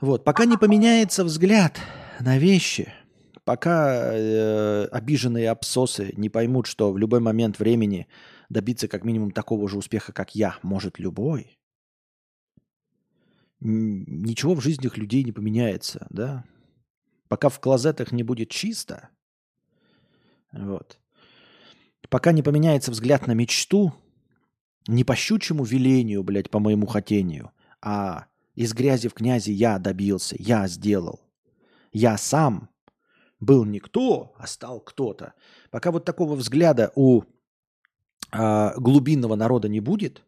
[0.00, 0.24] Вот.
[0.24, 1.78] Пока не поменяется взгляд
[2.20, 2.92] на вещи,
[3.44, 8.06] пока э, обиженные абсосы не поймут, что в любой момент времени
[8.48, 11.58] добиться как минимум такого же успеха, как я, может любой,
[13.60, 16.44] ничего в жизнях людей не поменяется, да?
[17.28, 19.10] Пока в клозетах не будет чисто,
[20.52, 20.98] вот.
[22.08, 23.92] Пока не поменяется взгляд на мечту,
[24.86, 27.52] не по щучьему велению, блядь, по моему хотению,
[27.82, 31.20] а из грязи в князи я добился, я сделал.
[31.92, 32.70] Я сам
[33.40, 35.34] был никто, а стал кто-то.
[35.70, 37.22] Пока вот такого взгляда у
[38.32, 40.24] э, глубинного народа не будет,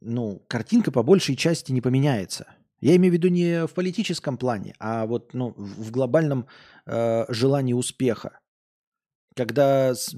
[0.00, 2.46] ну, картинка по большей части не поменяется.
[2.82, 6.48] Я имею в виду не в политическом плане, а вот ну, в глобальном
[6.84, 8.40] э, желании успеха.
[9.36, 10.12] Когда с,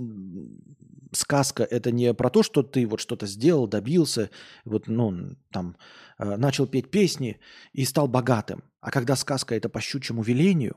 [1.13, 4.31] сказка это не про то, что ты вот что-то сделал, добился,
[4.65, 5.77] вот, ну, там,
[6.19, 7.39] э, начал петь песни
[7.75, 8.65] и стал богатым.
[8.81, 10.77] А когда сказка это по щучьему велению,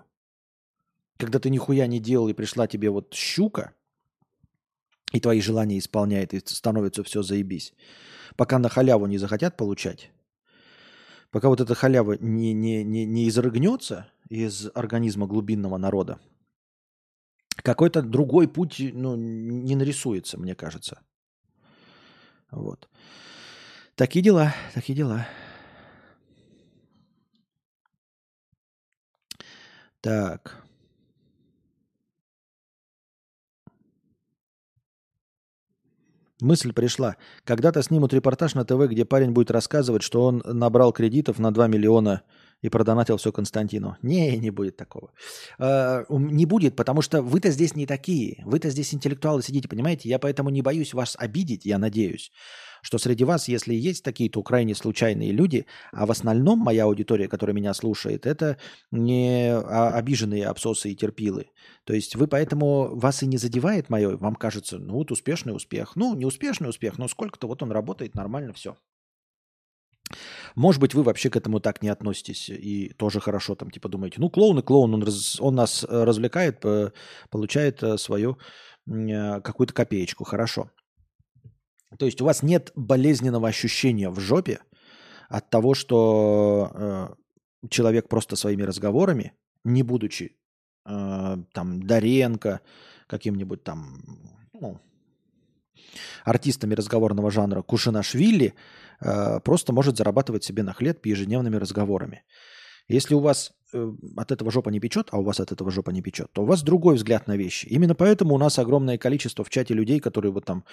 [1.16, 3.74] когда ты нихуя не делал и пришла тебе вот щука,
[5.14, 7.74] и твои желания исполняет, и становится все заебись.
[8.36, 10.12] Пока на халяву не захотят получать,
[11.32, 16.20] пока вот эта халява не, не, не, не изрыгнется из организма глубинного народа,
[17.64, 21.02] какой-то другой путь ну, не нарисуется, мне кажется.
[22.52, 22.90] Вот.
[23.96, 25.28] Такие дела, такие дела.
[30.02, 30.67] Так.
[36.40, 37.16] Мысль пришла.
[37.46, 41.68] Когда-то снимут репортаж на ТВ, где парень будет рассказывать, что он набрал кредитов на 2
[41.68, 42.22] миллиона
[42.62, 43.98] и продонатил все Константину.
[44.02, 45.12] Не, не будет такого.
[45.60, 48.44] Э, не будет, потому что вы-то здесь не такие.
[48.46, 50.10] Вы-то здесь интеллектуалы сидите, понимаете?
[50.10, 52.32] Я поэтому не боюсь вас обидеть, я надеюсь
[52.82, 57.54] что среди вас, если есть такие-то крайне случайные люди, а в основном моя аудитория, которая
[57.54, 58.58] меня слушает, это
[58.92, 61.48] не а, обиженные абсосы и терпилы.
[61.84, 65.96] То есть вы поэтому, вас и не задевает мое, вам кажется, ну вот успешный успех.
[65.96, 68.78] Ну, не успешный успех, но сколько-то вот он работает нормально, все.
[70.56, 74.18] Может быть, вы вообще к этому так не относитесь и тоже хорошо там типа думаете,
[74.20, 76.64] ну клоун и клоун, он, раз, он нас э, развлекает,
[77.30, 78.38] получает э, свою
[78.88, 80.72] э, какую-то копеечку, хорошо.
[81.98, 84.60] То есть у вас нет болезненного ощущения в жопе
[85.30, 89.34] от того, что э, человек просто своими разговорами,
[89.64, 90.38] не будучи
[90.86, 92.62] э, там Даренко,
[93.08, 94.02] каким-нибудь там
[94.54, 94.80] ну,
[96.28, 98.54] артистами разговорного жанра Кушинашвили,
[99.02, 102.24] э, просто может зарабатывать себе на хлеб ежедневными разговорами.
[102.90, 105.92] Если у вас э, от этого жопа не печет, а у вас от этого жопа
[105.92, 107.66] не печет, то у вас другой взгляд на вещи.
[107.68, 110.66] Именно поэтому у нас огромное количество в чате людей, которые вот там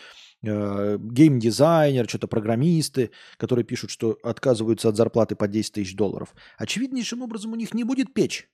[0.43, 6.35] э, геймдизайнер, что-то программисты, которые пишут, что отказываются от зарплаты по 10 тысяч долларов.
[6.59, 8.49] Очевиднейшим образом у них не будет печь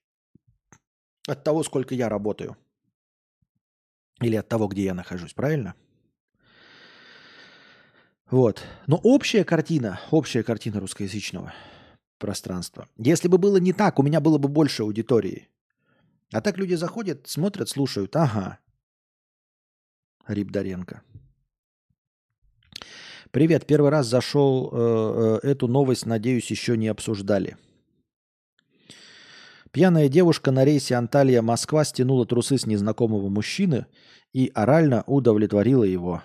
[1.29, 2.57] от того, сколько я работаю.
[4.23, 5.75] Или от того, где я нахожусь, правильно?
[8.31, 8.63] Вот.
[8.87, 11.53] Но общая картина, общая картина русскоязычного–
[12.19, 12.87] пространство.
[12.97, 15.49] Если бы было не так, у меня было бы больше аудитории.
[16.33, 18.15] А так люди заходят, смотрят, слушают.
[18.15, 18.59] Ага.
[20.29, 21.03] Рип Даренко.
[23.33, 24.71] Привет, первый раз зашел.
[24.73, 27.57] Э, э, эту новость, надеюсь, еще не обсуждали.
[29.73, 33.87] Пьяная девушка на рейсе Анталия-Москва стянула трусы с незнакомого мужчины
[34.33, 36.23] и орально удовлетворила его.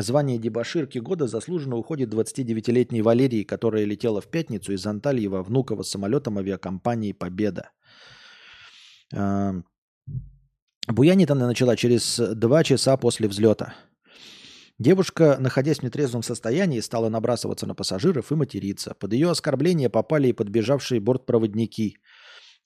[0.00, 6.38] Звание дебаширки года заслуженно уходит 29-летней Валерии, которая летела в пятницу из Антальева Внуково самолетом
[6.38, 7.70] авиакомпании «Победа».
[10.86, 13.74] Буянит она начала через два часа после взлета.
[14.78, 18.94] Девушка, находясь в нетрезвом состоянии, стала набрасываться на пассажиров и материться.
[18.94, 21.96] Под ее оскорбление попали и подбежавшие бортпроводники–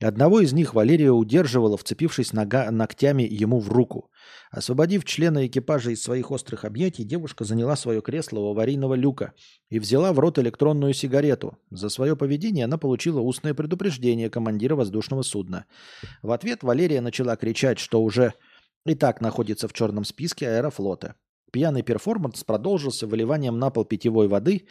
[0.02, 4.10] Одного из них Валерия удерживала, вцепившись нога, ногтями ему в руку.
[4.50, 9.32] Освободив члена экипажа из своих острых объятий, девушка заняла свое кресло у аварийного люка
[9.70, 11.56] и взяла в рот электронную сигарету.
[11.70, 15.66] За свое поведение она получила устное предупреждение командира воздушного судна.
[16.20, 18.34] В ответ Валерия начала кричать, что уже
[18.84, 21.14] и так находится в черном списке аэрофлота.
[21.52, 24.66] Пьяный перформанс продолжился выливанием на пол питьевой воды,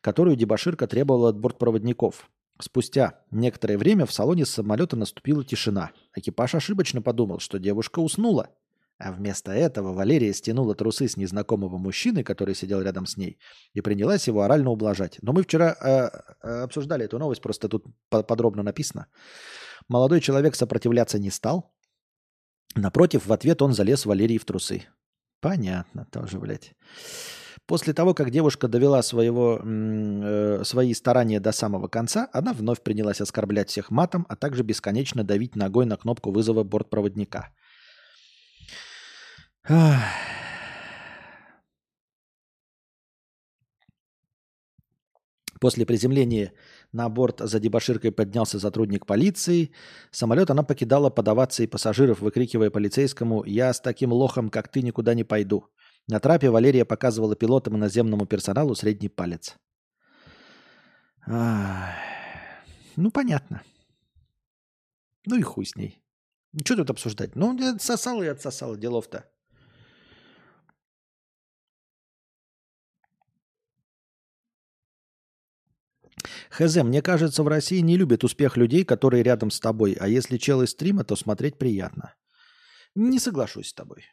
[0.00, 2.30] которую дебаширка требовала от бортпроводников.
[2.60, 5.90] Спустя некоторое время в салоне самолета наступила тишина.
[6.14, 8.50] Экипаж ошибочно подумал, что девушка уснула.
[8.98, 13.38] А вместо этого Валерия стянула трусы с незнакомого мужчины, который сидел рядом с ней,
[13.72, 15.18] и принялась его орально ублажать.
[15.22, 16.10] Но мы вчера э,
[16.46, 19.08] э обсуждали эту новость, просто тут подробно написано.
[19.88, 21.74] Молодой человек сопротивляться не стал.
[22.76, 24.84] Напротив, в ответ он залез Валерии в трусы.
[25.40, 26.74] Понятно, тоже, блядь.
[27.66, 33.20] После того, как девушка довела своего, э, свои старания до самого конца, она вновь принялась
[33.20, 37.50] оскорблять всех матом, а также бесконечно давить ногой на кнопку вызова бортпроводника.
[45.60, 46.52] После приземления
[46.90, 49.70] на борт за дебаширкой поднялся сотрудник полиции.
[50.10, 55.14] Самолет она покидала под овацией пассажиров, выкрикивая полицейскому «Я с таким лохом, как ты, никуда
[55.14, 55.68] не пойду».
[56.08, 59.56] На трапе Валерия показывала пилотам и наземному персоналу средний палец.
[62.96, 63.62] Ну, понятно.
[65.26, 66.02] Ну и хуй с ней.
[66.64, 67.36] Что тут обсуждать?
[67.36, 69.24] Ну, отсосал и отсосал, делов-то.
[76.50, 80.36] Хз, мне кажется, в России не любят успех людей, которые рядом с тобой, а если
[80.36, 82.14] чел из стрима, то смотреть приятно.
[82.94, 84.04] Не соглашусь с тобой.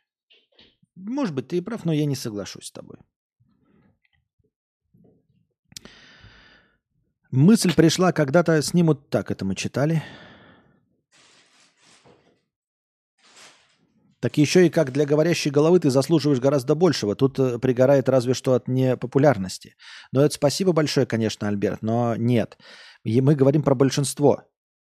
[1.08, 2.98] Может быть, ты и прав, но я не соглашусь с тобой.
[7.32, 10.04] Мысль пришла, когда-то снимут так, это мы читали.
[14.20, 17.16] Так еще и как для говорящей головы ты заслуживаешь гораздо большего.
[17.16, 19.76] Тут э, пригорает разве что от непопулярности.
[20.12, 22.58] Но это спасибо большое, конечно, Альберт, но нет.
[23.04, 24.44] И мы говорим про большинство.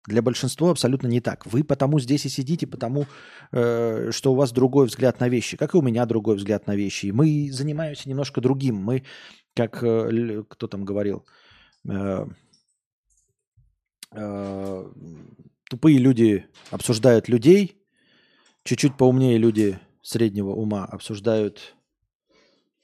[0.07, 1.47] Для большинства абсолютно не так.
[1.47, 3.07] Вы потому здесь и сидите, потому
[3.53, 6.75] э, что у вас другой взгляд на вещи, как и у меня другой взгляд на
[6.75, 7.13] вещи.
[7.13, 8.77] Мы занимаемся немножко другим.
[8.77, 9.05] Мы,
[9.55, 11.25] как э, кто там говорил,
[11.89, 12.27] э,
[14.13, 14.93] э,
[15.71, 17.77] тупые люди обсуждают людей,
[18.65, 21.77] чуть-чуть поумнее люди среднего ума обсуждают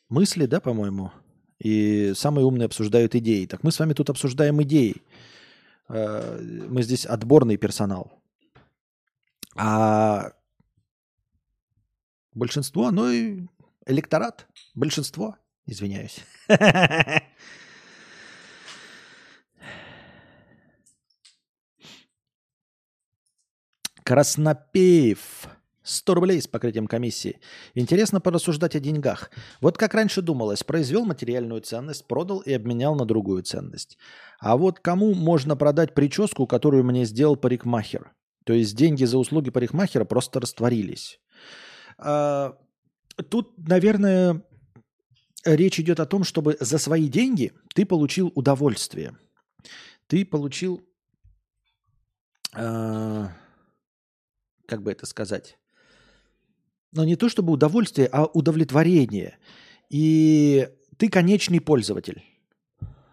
[0.08, 1.10] мысли, да, по-моему,
[1.58, 3.46] и самые умные обсуждают идеи.
[3.46, 5.02] Так мы с вами тут обсуждаем идеи.
[5.88, 8.12] Э, мы здесь отборный персонал.
[9.56, 10.32] А
[12.32, 13.46] большинство, ну и
[13.86, 15.36] электорат, большинство,
[15.66, 16.24] извиняюсь.
[24.04, 25.48] Краснопеев.
[25.88, 27.40] 100 рублей с покрытием комиссии.
[27.74, 29.30] Интересно порассуждать о деньгах.
[29.60, 33.98] Вот как раньше думалось, произвел материальную ценность, продал и обменял на другую ценность.
[34.40, 38.12] А вот кому можно продать прическу, которую мне сделал парикмахер?
[38.44, 41.20] То есть деньги за услуги парикмахера просто растворились.
[41.98, 42.56] А,
[43.28, 44.42] тут, наверное,
[45.44, 49.16] речь идет о том, чтобы за свои деньги ты получил удовольствие.
[50.06, 50.80] Ты получил,
[52.54, 53.32] а,
[54.66, 55.58] как бы это сказать,
[56.92, 59.38] но не то чтобы удовольствие, а удовлетворение.
[59.90, 62.22] И ты конечный пользователь.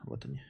[0.04, 0.42] Вот они.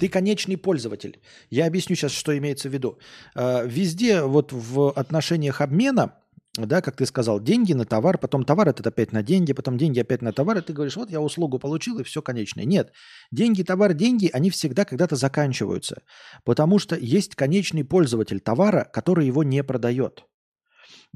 [0.00, 1.20] Ты конечный пользователь.
[1.50, 2.98] Я объясню сейчас, что имеется в виду.
[3.34, 6.14] А, везде вот в отношениях обмена,
[6.56, 10.00] да, как ты сказал, деньги на товар, потом товар это опять на деньги, потом деньги
[10.00, 12.64] опять на товар, и ты говоришь, вот я услугу получил, и все конечное.
[12.64, 12.92] Нет,
[13.30, 16.02] деньги, товар, деньги, они всегда когда-то заканчиваются,
[16.44, 20.24] потому что есть конечный пользователь товара, который его не продает.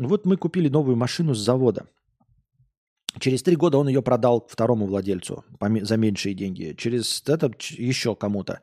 [0.07, 1.87] Вот мы купили новую машину с завода.
[3.19, 6.75] Через три года он ее продал второму владельцу за меньшие деньги.
[6.79, 8.61] Через это еще кому-то.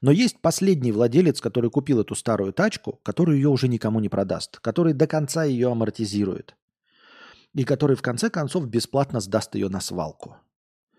[0.00, 4.60] Но есть последний владелец, который купил эту старую тачку, который ее уже никому не продаст,
[4.60, 6.54] который до конца ее амортизирует.
[7.54, 10.36] И который в конце концов бесплатно сдаст ее на свалку.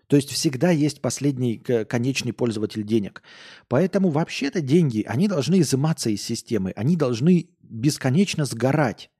[0.08, 3.22] То есть всегда есть последний конечный пользователь денег.
[3.68, 9.10] Поэтому вообще-то деньги, они должны изыматься из системы, они должны бесконечно сгорать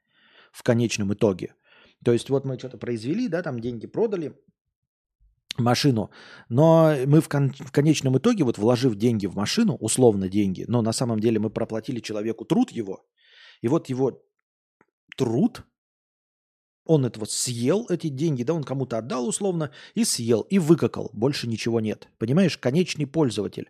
[0.53, 1.55] в конечном итоге.
[2.05, 4.35] То есть вот мы что-то произвели, да, там деньги продали,
[5.57, 6.11] машину,
[6.49, 10.83] но мы в, кон- в конечном итоге, вот вложив деньги в машину, условно деньги, но
[10.83, 13.05] на самом деле мы проплатили человеку труд его,
[13.61, 14.23] и вот его
[15.17, 15.65] труд,
[16.85, 21.11] он это вот съел, эти деньги, да, он кому-то отдал условно, и съел, и выкакал,
[21.13, 22.09] больше ничего нет.
[22.19, 23.69] Понимаешь, конечный пользователь.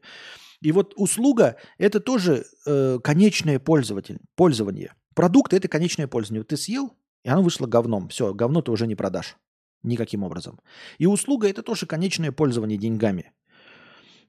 [0.60, 4.94] И вот услуга– это тоже э, конечное пользователь, пользование.
[5.18, 6.44] Продукт– это конечное пользование.
[6.44, 6.94] Ты съел,
[7.24, 8.08] и оно вышло говном.
[8.08, 9.36] Все, говно ты уже не продашь.
[9.82, 10.60] Никаким образом.
[10.98, 13.32] И услуга– это тоже конечное пользование деньгами.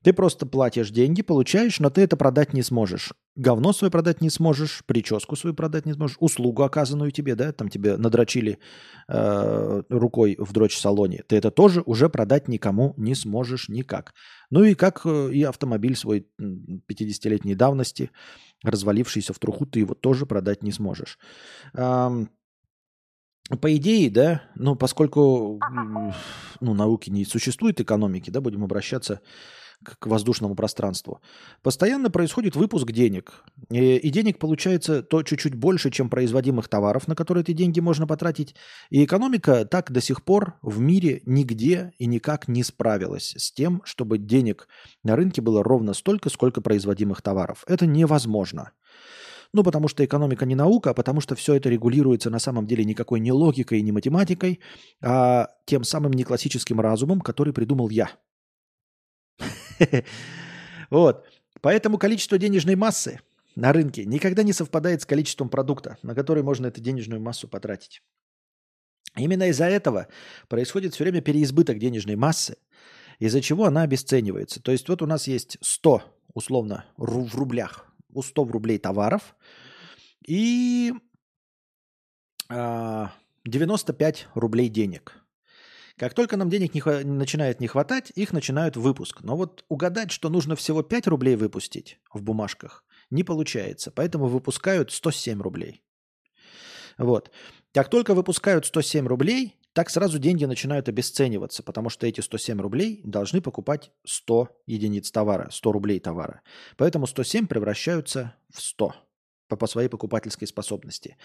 [0.04, 3.14] Ты просто платишь деньги, получаешь, но ты это продать не сможешь.
[3.36, 7.70] Говно свое продать не сможешь, прическу свою продать не сможешь, услугу оказанную тебе, да, там
[7.70, 8.60] тебе надрочили
[9.08, 11.24] э, рукой в дрочь-салоне.
[11.28, 14.14] Ты это тоже уже продать никому не сможешь никак.
[14.50, 18.12] Ну и как э, и автомобиль свой 50-летней давности–
[18.64, 21.18] развалившийся в труху, ты его тоже продать не сможешь.
[21.74, 22.28] по
[23.64, 25.60] идее, да, ну, поскольку
[26.60, 29.22] ну, науки не существует экономики, да, будем обращаться
[29.84, 31.21] к воздушному пространству.
[31.61, 33.43] Постоянно происходит выпуск денег.
[33.69, 38.05] И, и денег получается то чуть-чуть больше, чем производимых товаров, на которые эти деньги можно
[38.05, 38.55] потратить.
[38.89, 43.82] И экономика так до сих пор в мире нигде и никак не справилась с тем,
[43.86, 44.67] чтобы денег
[45.03, 47.63] на рынке было ровно столько, сколько производимых товаров.
[47.67, 48.71] Это невозможно.
[49.51, 52.86] Ну, потому что экономика не наука, а потому что все это регулируется на самом деле
[52.86, 54.59] никакой не логикой, не математикой,
[55.01, 58.11] а тем самым не классическим разумом, который придумал я–
[60.89, 61.25] Вот.
[61.61, 63.19] Поэтому количество денежной массы
[63.55, 68.01] на рынке никогда не совпадает с количеством продукта, на который можно эту денежную массу потратить.
[69.15, 70.07] Именно из-за этого
[70.47, 72.57] происходит все время переизбыток денежной массы,
[73.19, 74.61] из-за чего она обесценивается.
[74.61, 76.03] То есть вот у нас есть 100,
[76.34, 79.36] условно, в рублях, у 100 рублей товаров
[80.25, 80.93] и
[82.49, 85.15] 95 а, рублей денег.
[86.00, 89.20] Как только нам денег не начинает не хватать, их начинают выпуск.
[89.22, 93.91] Но вот угадать, что нужно всего 5 рублей выпустить в бумажках, не получается.
[93.91, 95.84] Поэтому выпускают 107 рублей.
[96.97, 97.32] Вот.
[97.74, 103.02] Как только выпускают 107 рублей, так сразу деньги начинают обесцениваться, потому что эти 107 рублей
[103.04, 106.41] должны покупать 100 единиц товара, 100 рублей товара.
[106.78, 108.95] Поэтому 107 превращаются в 100
[109.50, 111.18] по, по своей покупательской способности.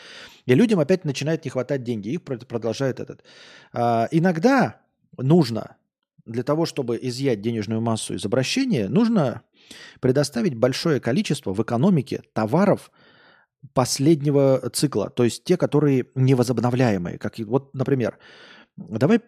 [0.47, 3.23] И людям опять начинает не хватать деньги, их продолжает этот.
[3.73, 4.81] А, иногда
[5.17, 5.77] нужно
[6.27, 9.43] для того, чтобы изъять денежную массу из обращения, нужно
[10.01, 12.91] предоставить большое количество в экономике товаров
[13.73, 17.19] последнего цикла, то есть те, которые невозобновляемые.
[17.19, 18.19] Как, вот, например,
[18.77, 19.21] давай,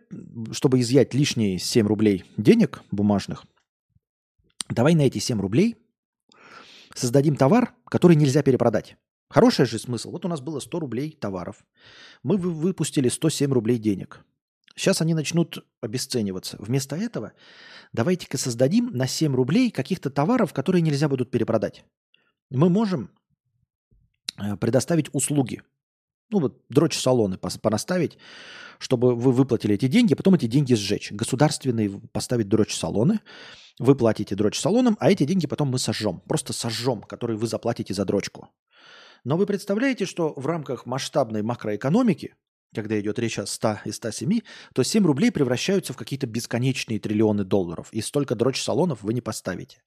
[0.52, 3.44] чтобы изъять лишние 7 рублей денег бумажных,
[4.68, 5.76] давай на эти 7 рублей
[6.96, 8.96] создадим товар, который нельзя перепродать.
[9.28, 10.10] Хороший же смысл.
[10.12, 11.64] Вот у нас было 100 рублей товаров.
[12.22, 14.24] Мы выпустили 107 рублей денег.
[14.76, 16.56] Сейчас они начнут обесцениваться.
[16.60, 17.32] Вместо этого
[17.92, 21.84] давайте-ка создадим на 7 рублей каких-то товаров, которые нельзя будут перепродать.
[22.50, 23.10] Мы можем
[24.38, 25.62] э, предоставить услуги.
[26.30, 28.18] Ну вот дрочь-салоны понаставить,
[28.78, 31.10] чтобы вы выплатили эти деньги, а потом эти деньги сжечь.
[31.12, 33.20] Государственные поставить дрочь-салоны–
[33.78, 36.20] вы платите дрочь салоном, а эти деньги потом мы сожжем.
[36.28, 38.48] Просто сожжем, которые вы заплатите за дрочку.
[39.24, 42.34] Но вы представляете, что в рамках масштабной макроэкономики,
[42.74, 44.40] когда идет речь о 100 и 107,
[44.74, 47.88] то 7 рублей превращаются в какие-то бесконечные триллионы долларов.
[47.92, 49.82] И столько дрочь салонов вы не поставите.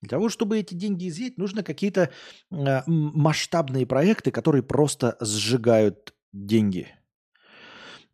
[0.00, 2.10] Для того, чтобы эти деньги изъять, нужно какие-то
[2.50, 6.88] э, масштабные проекты, которые просто сжигают деньги.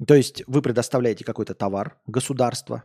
[0.04, 2.84] То есть вы предоставляете какой-то товар, государство,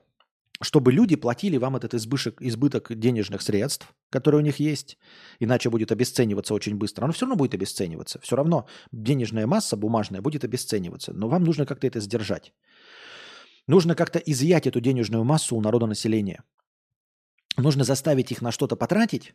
[0.62, 4.98] чтобы люди платили вам этот избышек, избыток денежных средств, которые у них есть,
[5.40, 7.06] иначе будет обесцениваться очень быстро.
[7.06, 8.20] Оно все равно будет обесцениваться.
[8.22, 11.14] Все равно денежная масса бумажная будет обесцениваться.
[11.14, 12.54] Но вам нужно как-то это сдержать.
[13.68, 16.44] Нужно как-то изъять эту денежную массу у народа населения.
[17.58, 19.34] Нужно заставить их на что-то потратить,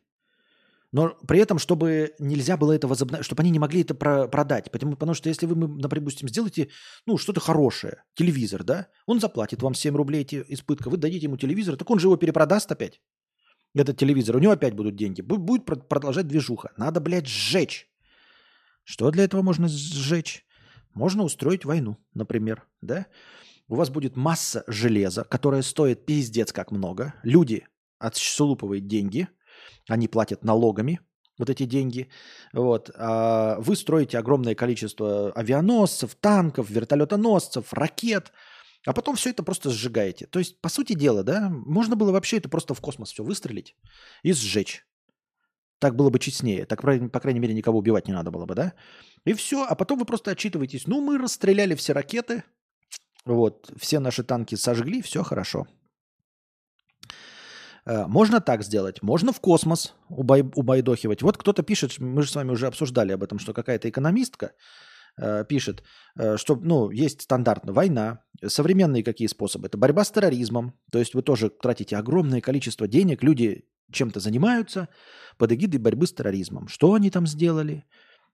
[0.97, 4.71] но при этом, чтобы нельзя было это возобновить, чтобы они не могли это про- продать.
[4.71, 6.71] Потому, потому что если вы, допустим, сделаете
[7.05, 11.37] ну, что-то хорошее, телевизор, да, он заплатит вам 7 рублей эти избытка, вы дадите ему
[11.37, 13.03] телевизор, так он же его перепродаст опять,
[13.75, 15.21] этот телевизор, у него опять будут деньги.
[15.21, 16.73] Будет продолжать движуха.
[16.79, 17.91] Надо, блядь, сжечь.
[18.83, 20.47] Что для этого можно сжечь?
[20.95, 23.05] Можно устроить войну, например, да?
[23.69, 27.13] У вас будет масса железа, которая стоит пиздец как много.
[27.23, 27.67] Люди
[27.99, 29.29] отшлупывают деньги–
[29.89, 31.01] они платят налогами
[31.39, 32.09] вот эти деньги.
[32.53, 32.91] Вот.
[32.95, 38.33] А вы строите огромное количество авианосцев, танков, вертолетоносцев, ракет,
[38.87, 40.27] а потом все это просто сжигаете.
[40.27, 43.77] То есть, по сути дела, да, можно было вообще это просто в космос все выстрелить
[44.23, 44.87] и сжечь.
[45.79, 46.65] Так было бы честнее.
[46.65, 48.73] Так, по крайней мере, никого убивать не надо было бы, да?
[49.25, 50.87] И все, а потом вы просто отчитываетесь.
[50.87, 52.45] Ну, мы расстреляли все ракеты,
[53.27, 55.67] вот, все наши танки сожгли, все хорошо.
[57.87, 61.23] Э, можно так сделать, можно в космос убай, убайдохивать.
[61.23, 64.53] Вот кто-то пишет, мы же с вами уже обсуждали об этом, что какая-то экономистка
[65.17, 65.85] э, пишет,
[66.19, 69.69] э, что ну, есть стандартно война, современные какие способы?
[69.69, 74.89] Это борьба с терроризмом, то есть вы тоже тратите огромное количество денег, люди чем-то занимаются
[75.39, 76.67] под эгидой борьбы с терроризмом.
[76.67, 77.85] Что они там сделали?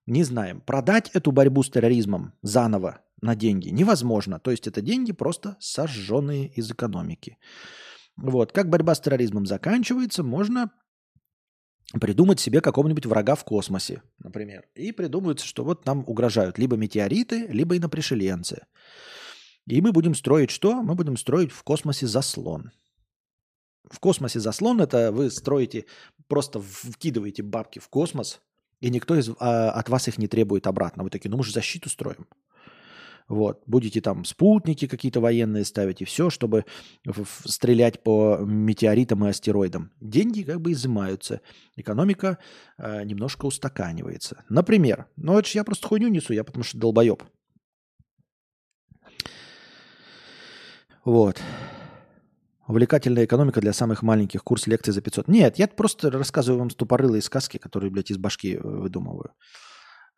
[0.06, 0.62] Не знаем.
[0.62, 4.40] Продать эту борьбу с терроризмом заново на деньги невозможно.
[4.40, 7.36] То есть это деньги просто сожженные из экономики.
[8.16, 8.52] Вот.
[8.52, 10.70] Как борьба с терроризмом заканчивается, можно
[12.00, 14.64] придумать себе какого-нибудь врага в космосе, например.
[14.74, 18.66] И придумывается, что вот нам угрожают либо метеориты, либо инопришеленцы.
[19.66, 20.82] И мы будем строить что?
[20.82, 22.70] Мы будем строить в космосе заслон.
[23.90, 25.86] В космосе заслон это вы строите,
[26.28, 28.40] просто вкидываете бабки в космос,
[28.80, 31.04] и никто из, а, от вас их не требует обратно.
[31.04, 32.26] Вы такие, ну мы же защиту строим.
[33.28, 33.62] Вот.
[33.66, 36.64] Будете там спутники какие-то военные ставить и все, чтобы
[37.44, 39.92] стрелять по метеоритам и астероидам.
[40.00, 41.40] Деньги как бы изымаются.
[41.76, 42.38] Экономика
[42.78, 44.44] э, немножко устаканивается.
[44.48, 47.22] Например, ну это же я просто хуйню несу, я потому что долбоеб.
[51.04, 51.40] Вот.
[52.68, 54.44] Увлекательная экономика для самых маленьких.
[54.44, 55.28] Курс лекций за 500.
[55.28, 59.32] Нет, я просто рассказываю вам тупорылые сказки, которые, блядь, из башки э, выдумываю.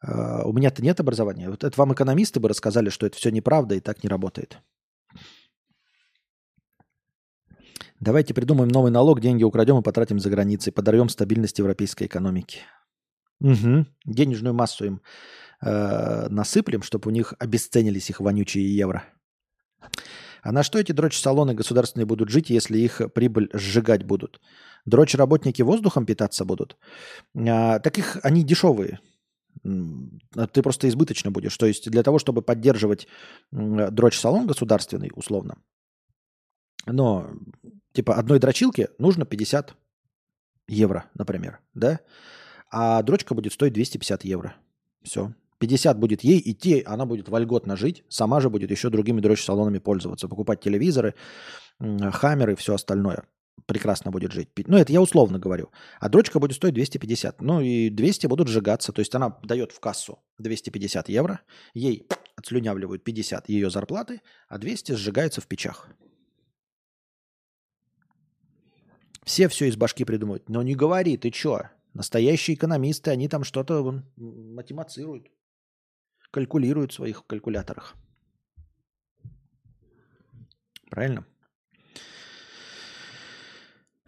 [0.07, 1.49] Uh, у меня-то нет образования.
[1.49, 4.59] Вот это вам экономисты бы рассказали, что это все неправда и так не работает.
[8.01, 12.59] Давайте придумаем новый налог, деньги украдем и потратим за границей, подорвем стабильность европейской экономики.
[13.41, 13.87] Угу.
[14.05, 15.01] Денежную массу им
[15.63, 19.05] э, насыплем, чтобы у них обесценились их вонючие евро.
[20.43, 24.41] А на что эти дрочь-салоны государственные будут жить, если их прибыль сжигать будут?
[24.85, 26.77] Дрочь-работники воздухом питаться будут?
[27.35, 29.01] А, так их, они дешевые.
[29.63, 31.57] Ты просто избыточно будешь.
[31.57, 33.07] То есть для того, чтобы поддерживать
[33.51, 35.57] дрочь-салон государственный, условно,
[36.87, 37.31] но
[37.93, 39.75] типа одной дрочилки нужно 50
[40.69, 42.01] евро, например, да?
[42.71, 44.57] А дрочка будет стоить 250 евро.
[45.03, 45.33] Все.
[45.59, 50.29] 50 будет ей идти, она будет вольготно жить, сама же будет еще другими дрочь-салонами пользоваться,
[50.29, 51.15] покупать телевизоры,
[51.79, 53.25] хаммеры и все остальное.
[53.67, 54.51] Прекрасно будет жить.
[54.67, 55.71] Ну, это я условно говорю.
[55.99, 57.41] А дрочка будет стоить 250.
[57.41, 58.93] Ну, и 200 будут сжигаться.
[58.93, 61.41] То есть она дает в кассу 250 евро,
[61.73, 65.89] ей отслюнявливают 50 ее зарплаты, а 200 сжигаются в печах.
[69.25, 70.49] Все все из башки придумывают.
[70.51, 71.63] Но не говори, ты чё?
[71.95, 75.29] Настоящие экономисты, они там что-то математицируют
[76.35, 77.95] калькулируют в своих калькуляторах.
[80.91, 81.25] Правильно?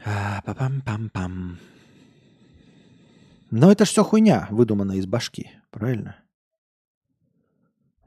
[0.08, 1.58] А, пам-пам-пам.
[3.50, 5.50] Но это ж все хуйня, выдуманная из башки.
[5.70, 6.16] Правильно?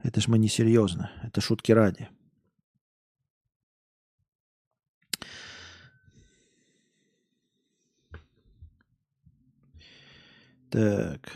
[0.02, 1.10] Это ж мы не серьезно.
[1.22, 2.08] Это шутки ради.
[10.70, 11.32] Так.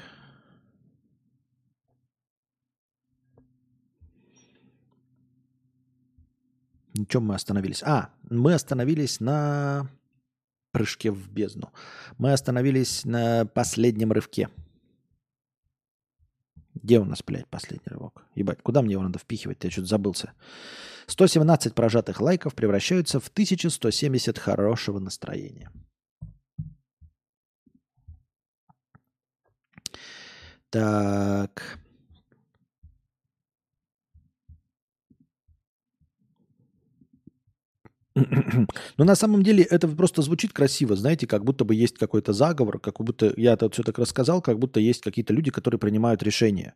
[6.94, 7.82] На чем мы остановились?
[7.82, 9.90] А, мы остановились на
[10.74, 11.72] прыжке в бездну.
[12.18, 14.48] Мы остановились на последнем рывке.
[16.74, 18.24] Где у нас, блядь, последний рывок?
[18.34, 19.62] Ебать, куда мне его надо впихивать?
[19.62, 20.32] Я что-то забылся.
[21.06, 25.70] 117 прожатых лайков превращаются в 1170 хорошего настроения.
[30.70, 31.78] Так.
[38.14, 42.78] Но на самом деле это просто звучит красиво, знаете, как будто бы есть какой-то заговор,
[42.78, 46.74] как будто я это все так рассказал, как будто есть какие-то люди, которые принимают решения.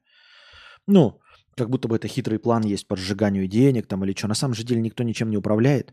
[0.86, 1.20] Ну,
[1.56, 4.28] как будто бы это хитрый план есть по сжиганию денег там или что.
[4.28, 5.92] На самом же деле никто ничем не управляет.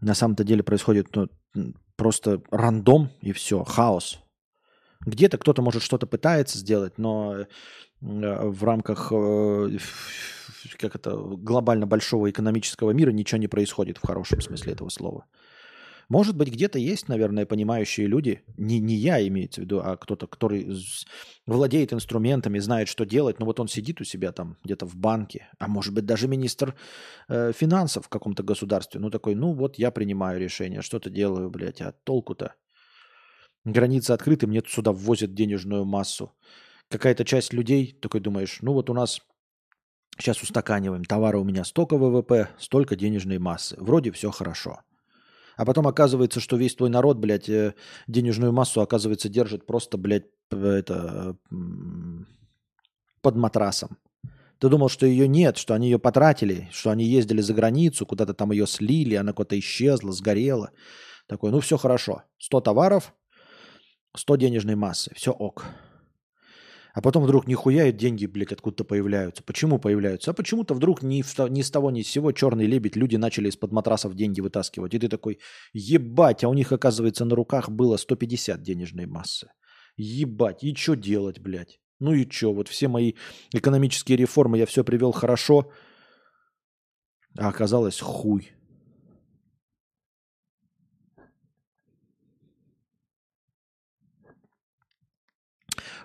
[0.00, 1.28] На самом-то деле происходит ну,
[1.96, 4.20] просто рандом и все, хаос.
[5.06, 7.46] Где-то кто-то может что-то пытается сделать, но
[8.00, 9.78] в рамках э,
[10.78, 15.26] как это, глобально большого экономического мира ничего не происходит в хорошем смысле этого слова.
[16.08, 20.26] Может быть, где-то есть, наверное, понимающие люди, не, не я имеется в виду, а кто-то,
[20.26, 20.74] который
[21.46, 25.48] владеет инструментами, знает, что делать, но вот он сидит у себя там где-то в банке,
[25.58, 26.74] а может быть, даже министр
[27.28, 31.82] э, финансов в каком-то государстве, ну такой, ну вот я принимаю решение, что-то делаю, блядь,
[31.82, 32.54] а толку-то?
[33.66, 36.32] Границы открыты, мне сюда ввозят денежную массу.
[36.88, 39.20] Какая-то часть людей, такой думаешь, ну вот у нас
[40.18, 41.04] Сейчас устаканиваем.
[41.04, 43.76] Товары у меня столько ВВП, столько денежной массы.
[43.78, 44.80] Вроде все хорошо.
[45.56, 47.74] А потом оказывается, что весь твой народ, блядь, э,
[48.08, 51.36] денежную массу, оказывается, держит просто, блядь, это,
[53.22, 53.98] под матрасом.
[54.58, 58.34] Ты думал, что ее нет, что они ее потратили, что они ездили за границу, куда-то
[58.34, 60.70] там ее слили, она куда-то исчезла, сгорела.
[61.28, 62.22] Такой, ну все хорошо.
[62.38, 63.14] 100 товаров,
[64.16, 65.12] 100 денежной массы.
[65.14, 65.64] Все ок.
[66.98, 69.44] А потом вдруг нихуя и деньги, блядь, откуда-то появляются.
[69.44, 70.32] Почему появляются?
[70.32, 73.70] А почему-то вдруг ни, ни с того ни с сего черный лебедь люди начали из-под
[73.70, 74.94] матрасов деньги вытаскивать.
[74.94, 75.38] И ты такой,
[75.72, 79.46] ебать, а у них, оказывается, на руках было 150 денежной массы.
[79.96, 81.78] Ебать, и что делать, блядь?
[82.00, 83.12] Ну и что, вот все мои
[83.54, 85.70] экономические реформы я все привел хорошо,
[87.38, 88.57] а оказалось хуй.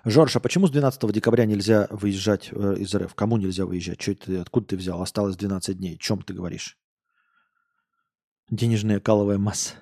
[0.04, 3.14] Жорж, а почему с 12 декабря нельзя выезжать э, из РФ?
[3.14, 4.02] Кому нельзя выезжать?
[4.02, 5.00] Что это, откуда ты взял?
[5.00, 5.96] Осталось 12 дней.
[5.98, 6.78] Чем ты говоришь?
[8.50, 9.74] Денежная каловая масса.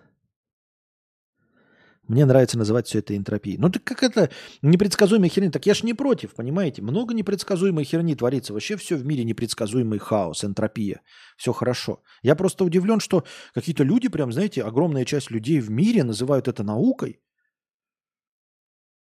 [2.07, 3.59] Мне нравится называть все это энтропией.
[3.59, 4.31] Ну так как это
[4.61, 5.51] непредсказуемая херня?
[5.51, 6.83] Так я ж не против, понимаете?
[6.83, 8.53] Много непредсказуемой херни творится.
[8.53, 11.01] Вообще все в мире непредсказуемый хаос, энтропия.
[11.37, 12.03] Все хорошо.
[12.23, 13.25] Я просто удивлен, что
[13.55, 17.21] какие-то люди, прям, знаете, огромная часть людей в мире называют это наукой.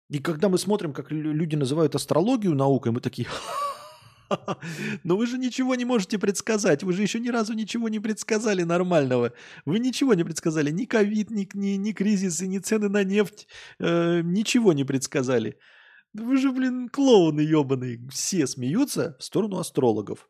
[0.10, 3.27] И когда мы смотрим, как люди называют астрологию наукой, мы такие,
[5.03, 6.84] но вы же ничего не можете предсказать.
[6.84, 9.34] Вы же еще ни разу ничего не предсказали нормального.
[9.65, 10.72] Вы ничего не предсказали.
[10.72, 13.48] Ни ковид, ни, ни, ни кризисы, ни цены на нефть.
[13.80, 15.57] Э, ничего не предсказали.
[16.14, 17.99] Вы же, блин, клоуны ебаные.
[18.10, 20.27] Все смеются в сторону астрологов.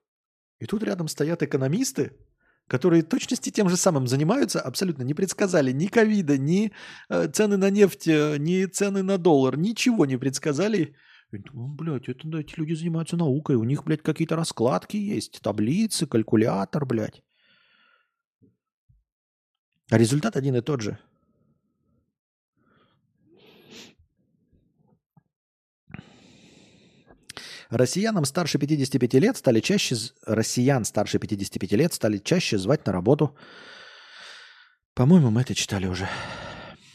[0.60, 2.11] И тут рядом стоят экономисты,
[2.69, 6.71] которые точности тем же самым занимаются, абсолютно не предсказали ни ковида, ни
[7.09, 9.57] э, цены на нефть, э, ни цены на доллар.
[9.57, 10.95] Ничего не предсказали
[11.31, 16.07] ну, блядь, это, да, эти люди занимаются наукой, у них, блядь, какие-то раскладки есть, таблицы,
[16.07, 17.21] калькулятор, блядь.
[19.91, 20.97] А результат один и тот же.
[27.69, 29.95] Россиянам старше 55 лет стали чаще...
[30.25, 33.35] Россиян старше 55 лет стали чаще звать на работу.
[34.95, 36.09] По-моему, мы это читали уже.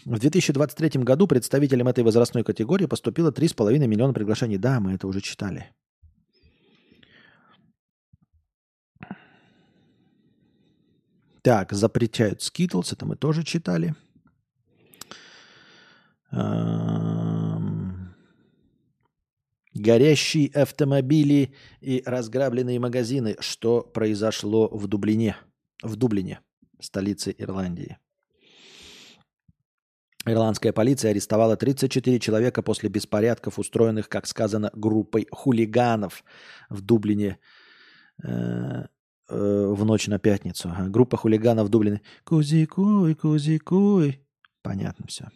[0.05, 4.59] В 2023 году представителям этой возрастной категории поступило 3,5 миллиона приглашений.
[4.59, 5.73] Да, мы это уже читали.
[11.43, 13.95] Так, запрещают Skittles, это мы тоже читали.
[19.75, 23.37] Горящие автомобили и разграбленные магазины.
[23.41, 25.37] Что произошло в Дублине?
[25.83, 26.41] В Дублине,
[26.81, 27.99] столице Ирландии.
[30.27, 36.25] Ирландская полиция арестовала 34 человека после беспорядков, устроенных, как сказано, группой хулиганов
[36.71, 37.39] в Дублине
[38.23, 38.87] э, э,
[39.29, 40.73] в ночь на пятницу.
[40.89, 42.01] Группа хулиганов в Дублине.
[42.25, 44.21] Кузикуй, кузикуй.
[44.63, 45.29] Понятно все.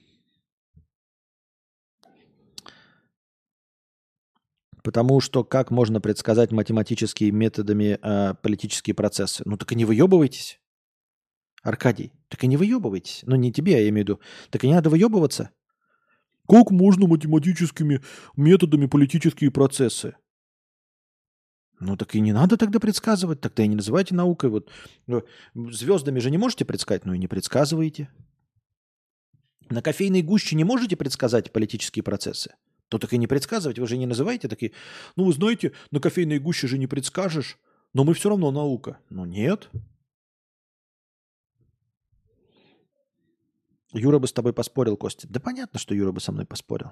[4.83, 9.43] Потому что как можно предсказать математическими методами э, политические процессы?
[9.45, 10.61] Ну так и не выебывайтесь.
[11.63, 13.21] Аркадий, так и не выебывайтесь.
[13.25, 14.21] Ну, не тебе, а я имею в виду.
[14.51, 15.51] Так и не надо выебываться.
[16.49, 18.01] Как можно математическими
[18.37, 20.17] методами политические процессы?
[21.81, 24.51] Ну так и не надо тогда предсказывать, тогда и не называйте наукой.
[24.51, 24.71] Вот
[25.07, 25.23] ну,
[25.55, 28.09] звездами же не можете предсказать, ну и не предсказываете.
[29.69, 32.55] На кофейной гуще не можете предсказать политические процессы.
[32.89, 34.73] То так и не предсказывать, вы же не называете такие.
[35.17, 37.59] Ну вы знаете, на кофейной гуще же не предскажешь,
[37.93, 38.99] но мы все равно наука.
[39.11, 39.69] Ну нет.
[43.93, 45.27] Юра бы с тобой поспорил, Костя.
[45.29, 46.91] Да понятно, что Юра бы со мной поспорил.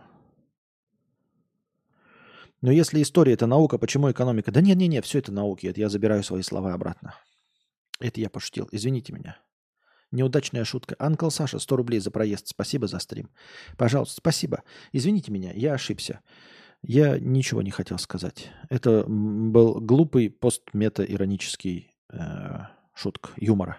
[2.63, 4.51] Но если история– это наука, почему экономика?
[4.51, 5.67] Да нет-нет-нет, все это науки.
[5.67, 7.15] Это я забираю свои слова обратно.
[8.01, 8.69] Это я пошутил.
[8.73, 9.39] Извините меня.
[10.13, 10.95] Неудачная шутка.
[10.99, 12.49] Анкл Саша, 100 рублей за проезд.
[12.49, 13.31] Спасибо за стрим.
[13.77, 14.63] Пожалуйста, спасибо.
[14.93, 16.21] Извините меня, я ошибся.
[16.83, 18.51] Я ничего не хотел сказать.
[18.69, 22.59] Это был глупый постмета-иронический э,
[22.95, 23.79] шутка юмора.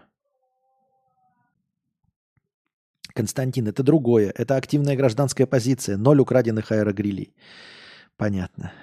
[3.14, 4.32] Константин, это другое.
[4.36, 5.98] Это активная гражданская позиция.
[5.98, 7.34] Ноль украденных аэрогрилей.
[8.18, 8.74] Понятно.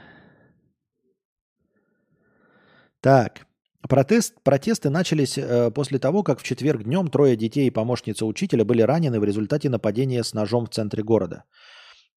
[3.01, 3.47] Так.
[3.89, 8.65] Протест, протесты начались э, после того, как в четверг днем трое детей и помощница учителя
[8.65, 11.45] были ранены в результате нападения с ножом в центре города.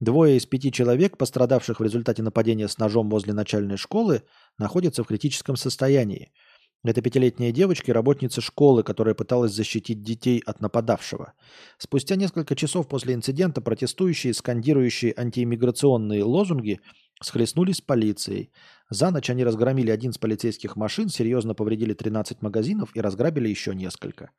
[0.00, 4.22] Двое из пяти человек, пострадавших в результате нападения с ножом возле начальной школы,
[4.56, 6.32] находятся в критическом состоянии–
[6.84, 11.32] это пятилетняя девочка и работница школы, которая пыталась защитить детей от нападавшего.
[11.76, 16.80] Спустя несколько часов после инцидента протестующие, скандирующие антииммиграционные лозунги,
[17.20, 18.52] схлестнулись с полицией.
[18.90, 23.74] За ночь они разгромили один из полицейских машин, серьезно повредили 13 магазинов и разграбили еще
[23.74, 24.30] несколько.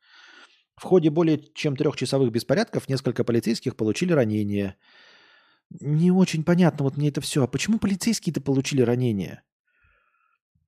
[0.76, 4.76] В ходе более чем трехчасовых беспорядков несколько полицейских получили ранения.
[5.80, 7.44] Не очень понятно вот мне это все.
[7.44, 9.44] А почему полицейские-то получили ранения?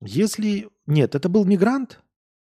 [0.01, 0.69] Если...
[0.87, 2.01] Нет, это был мигрант,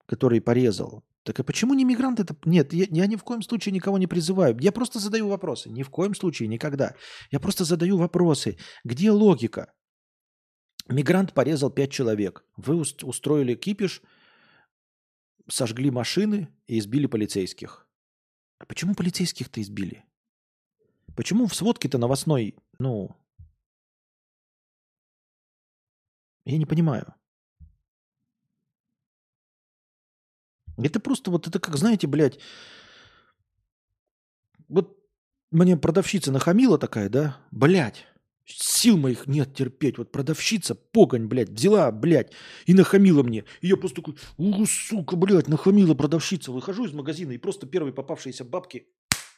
[0.07, 1.03] который порезал.
[1.23, 2.37] Так а почему не мигрант это?
[2.45, 4.57] Нет, я, я ни в коем случае никого не призываю.
[4.61, 5.69] Я просто задаю вопросы.
[5.69, 6.95] Ни в коем случае, никогда.
[7.31, 8.57] Я просто задаю вопросы.
[8.85, 9.73] Где логика?
[10.89, 12.45] Мигрант порезал пять человек.
[12.57, 14.03] Вы устроили кипиш,
[15.49, 17.89] сожгли машины и избили полицейских.
[18.59, 20.05] А почему полицейских-то избили?
[21.17, 23.17] Почему в сводке-то новостной, ну...
[26.45, 27.15] Я не понимаю.
[30.77, 32.39] Это просто вот, это как, знаете, блядь,
[34.69, 34.97] вот
[35.51, 38.07] мне продавщица нахамила такая, да, блядь,
[38.47, 39.99] сил моих нет терпеть.
[39.99, 42.33] Вот продавщица, погонь, блядь, взяла, блядь,
[42.67, 43.45] и нахамила мне.
[43.61, 46.53] И я просто такой, у, сука, блядь, нахамила продавщица.
[46.53, 48.87] Выхожу из магазина и просто первые попавшиеся бабки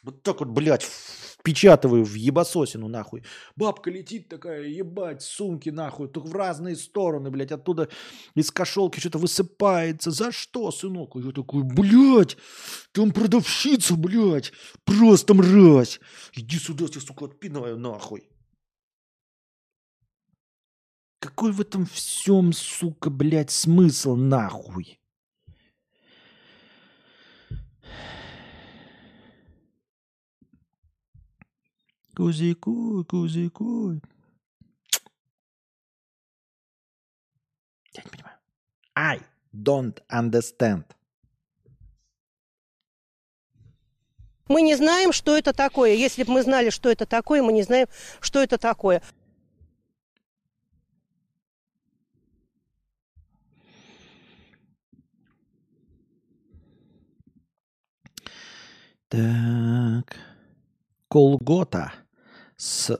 [0.03, 3.23] Вот так вот, блядь, впечатываю в ебасосину, нахуй.
[3.55, 6.07] Бабка летит такая, ебать, сумки, нахуй.
[6.07, 7.51] Только в разные стороны, блядь.
[7.51, 7.89] Оттуда
[8.35, 10.11] из кошелки что-то высыпается.
[10.11, 11.15] За что, сынок?
[11.15, 12.37] Я такой, блядь,
[12.91, 14.53] там продавщица, блядь.
[14.85, 15.99] Просто мразь.
[16.35, 18.29] Иди сюда, я, сука, отпинаю, нахуй.
[21.29, 24.99] Какой в этом всем, сука, блядь, смысл, нахуй?
[32.15, 34.01] Кузикуй, кузикуй.
[37.93, 38.37] Я не понимаю.
[38.95, 39.21] I
[39.53, 40.85] don't understand.
[44.47, 45.93] Мы не знаем, что это такое.
[45.93, 47.87] Если бы мы знали, что это такое, мы не знаем,
[48.19, 49.03] что это такое.
[59.09, 60.15] Так.
[61.07, 61.93] Колгота
[62.55, 62.95] с...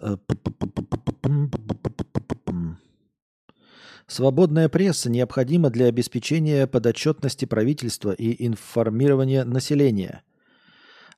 [4.08, 10.24] Свободная пресса необходима для обеспечения подотчетности правительства и информирования населения.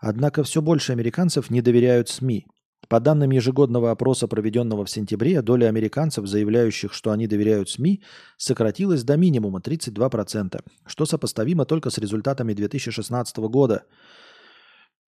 [0.02, 2.48] Однако все больше американцев не доверяют СМИ.
[2.90, 8.04] По данным ежегодного опроса, проведенного в сентябре, доля американцев, заявляющих, что они доверяют СМИ,
[8.36, 13.86] сократилась до минимума 32%, что сопоставимо только с результатами 2016 года,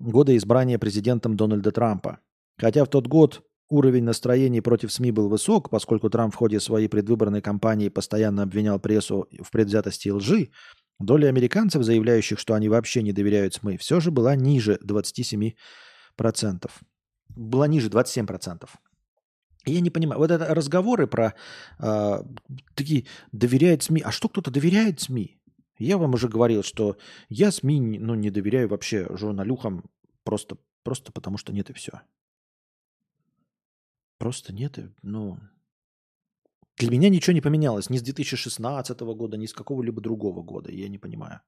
[0.02, 2.20] года избрания президентом Дональда Трампа.
[2.58, 6.88] Хотя в тот год уровень настроений против СМИ был высок, поскольку Трамп в ходе своей
[6.88, 10.50] предвыборной кампании постоянно обвинял прессу в предвзятости и лжи,
[11.00, 15.54] доля американцев, заявляющих, что они вообще не доверяют СМИ, все же была ниже 27%.
[17.30, 18.68] Была ниже 27%.
[19.66, 21.36] Я не понимаю, вот это разговоры про
[21.80, 22.24] э,
[22.74, 24.02] такие доверяет СМИ.
[24.02, 25.40] А что кто-то доверяет СМИ?
[25.82, 26.98] Я вам уже говорил, что
[27.30, 29.84] я СМИ ну, не доверяю вообще журналюхам
[30.24, 32.02] просто, просто потому, что нет и все.
[34.20, 35.40] Просто нет, ну...
[36.78, 40.72] Для меня ничего не поменялось ни с 2016 года, ни с какого-либо другого года.
[40.72, 41.42] Я не понимаю.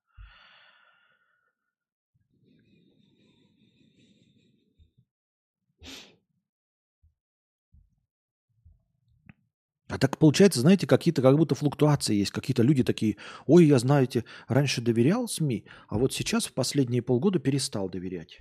[9.94, 12.32] А так получается, знаете, какие-то как будто флуктуации есть.
[12.32, 17.38] Какие-то люди такие, ой, я, знаете, раньше доверял СМИ, а вот сейчас в последние полгода
[17.38, 18.40] перестал доверять.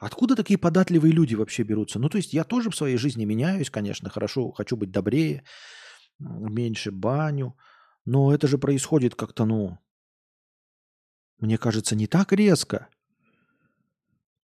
[0.00, 1.98] Откуда такие податливые люди вообще берутся?
[1.98, 5.44] Ну, то есть я тоже в своей жизни меняюсь, конечно, хорошо, хочу быть добрее,
[6.18, 7.54] меньше баню,
[8.06, 9.76] но это же происходит как-то, ну,
[11.40, 12.88] мне кажется, не так резко.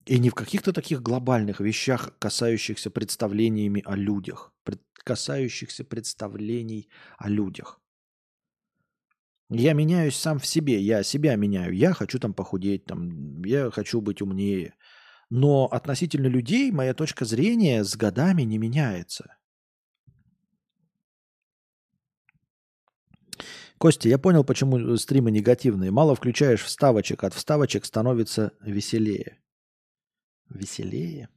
[0.10, 4.54] И не в каких-то таких глобальных вещах, касающихся представлениями о людях,
[4.94, 7.80] касающихся представлений о людях.
[9.50, 14.02] Я меняюсь сам в себе, я себя меняю, я хочу там похудеть, там, я хочу
[14.02, 14.74] быть умнее–
[15.30, 19.36] но относительно людей моя точка зрения с годами не меняется.
[23.78, 25.92] Костя, я понял, почему стримы негативные.
[25.92, 29.40] Мало включаешь вставочек, от вставочек становится веселее.
[30.50, 31.30] Веселее?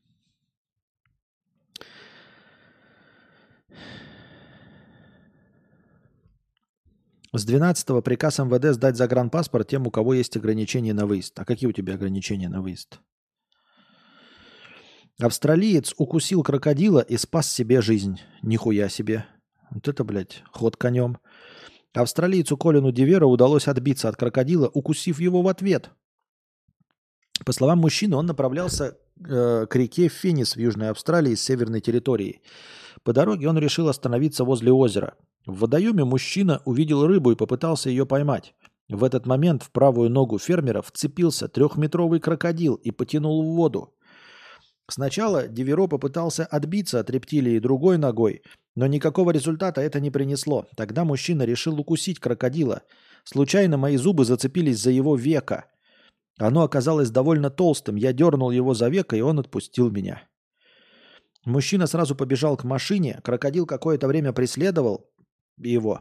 [7.35, 11.39] С 12 приказ МВД сдать загранпаспорт тем, у кого есть ограничения на выезд.
[11.39, 13.01] А какие у тебя ограничения на выезд?
[15.19, 18.21] Австралиец укусил крокодила и спас себе жизнь.
[18.43, 19.25] Нихуя себе.
[19.71, 21.19] Вот это, блядь, ход конем.
[21.95, 25.91] Австралийцу Колину Дивера удалось отбиться от крокодила, укусив его в ответ.
[27.45, 32.41] По словам мужчины, он направлялся э, к реке Фенис в Южной Австралии с северной территории.
[33.03, 35.15] По дороге он решил остановиться возле озера.
[35.47, 38.55] В водоеме мужчина увидел рыбу и попытался ее поймать.
[38.89, 43.95] В этот момент в правую ногу фермера вцепился трехметровый крокодил и потянул в воду.
[44.89, 48.43] Сначала Диверо попытался отбиться от рептилии другой ногой,
[48.77, 50.67] но никакого результата это не принесло.
[50.77, 52.83] Тогда мужчина решил укусить крокодила.
[53.25, 55.65] Случайно мои зубы зацепились за его веко.
[56.43, 57.95] Оно оказалось довольно толстым.
[57.95, 60.23] Я дернул его за веко, и он отпустил меня.
[61.45, 63.21] Мужчина сразу побежал к машине.
[63.23, 65.09] Крокодил какое-то время преследовал
[65.57, 66.01] его,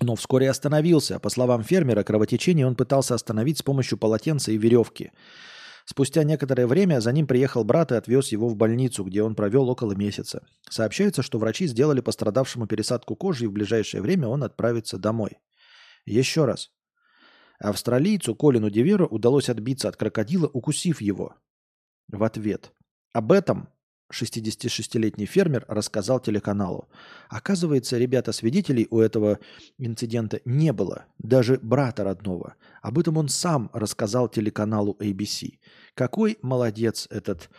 [0.00, 1.18] но вскоре остановился.
[1.18, 5.10] По словам фермера, кровотечение он пытался остановить с помощью полотенца и веревки.
[5.84, 9.68] Спустя некоторое время за ним приехал брат и отвез его в больницу, где он провел
[9.68, 10.46] около месяца.
[10.68, 15.38] Сообщается, что врачи сделали пострадавшему пересадку кожи, и в ближайшее время он отправится домой.
[16.06, 16.70] Еще раз.
[17.60, 21.34] Австралийцу Колину Диверу удалось отбиться от крокодила, укусив его.
[22.08, 22.72] В ответ.
[23.12, 23.68] Об этом
[24.12, 26.88] 66-летний фермер рассказал телеканалу.
[27.28, 29.38] Оказывается, ребята, свидетелей у этого
[29.78, 32.54] инцидента не было, даже брата родного.
[32.82, 35.58] Об этом он сам рассказал телеканалу ABC.
[35.94, 37.50] Какой молодец этот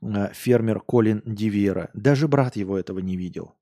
[0.00, 1.90] э, фермер Колин Дивера.
[1.92, 3.54] Даже брат его этого не видел.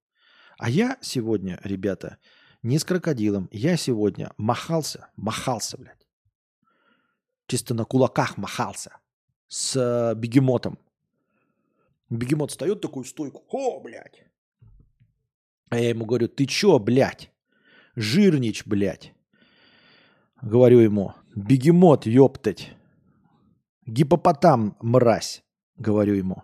[0.59, 2.18] А я сегодня, ребята,
[2.62, 6.06] не с крокодилом, я сегодня махался, махался, блядь.
[7.47, 8.97] Чисто на кулаках махался
[9.48, 10.78] с э, бегемотом
[12.12, 13.43] Бегемот встает такую стойку.
[13.48, 14.24] О, блядь.
[15.70, 17.32] А я ему говорю, ты чё, блядь?
[17.97, 19.14] Жирнич, блядь.
[20.43, 22.74] Говорю ему, бегемот, ёптать.
[23.86, 25.43] Гипопотам, мразь,
[25.76, 26.43] говорю ему.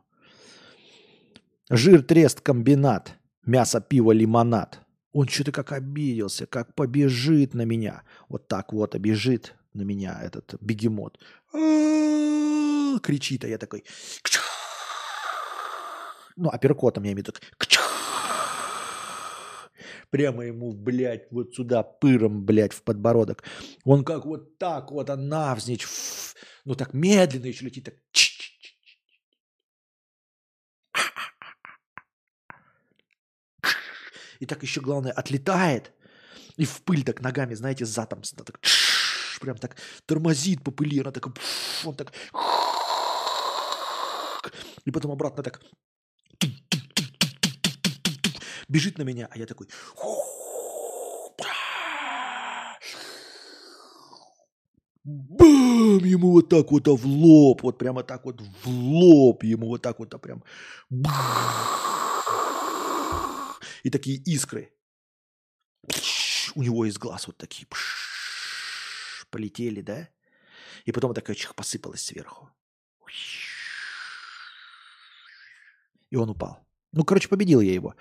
[1.68, 3.18] Жир, трест, комбинат.
[3.44, 4.80] Мясо, пиво, лимонад.
[5.18, 8.04] Он что-то как обиделся, как побежит на меня.
[8.28, 11.18] Вот так вот обежит на меня этот бегемот.
[13.02, 13.82] Кричит, а я такой
[16.36, 17.32] ну, апперкотом я имею виду,
[20.10, 23.42] прямо ему, блядь, вот сюда пыром, блядь, в подбородок.
[23.84, 25.84] Он как вот так вот, а навзничь,
[26.64, 27.94] ну так медленно еще летит, так
[34.40, 35.92] и так еще, главное, отлетает,
[36.56, 38.60] и в пыль так ногами, знаете, задом, так,
[39.40, 41.26] прям так тормозит по пыли, она так,
[41.84, 42.12] он так,
[44.84, 45.60] и потом обратно так
[48.68, 49.68] бежит на меня, а я такой...
[55.04, 55.98] Бам!
[56.04, 59.82] Ему вот так вот а в лоб, вот прямо так вот в лоб ему вот
[59.82, 60.42] так вот а прям...
[63.82, 64.72] И такие искры.
[66.54, 67.66] У него из глаз вот такие
[69.30, 70.08] полетели, да?
[70.84, 72.50] И потом такая чих посыпалась сверху.
[76.10, 76.66] И он упал.
[76.92, 77.94] Ну, короче, победил я его.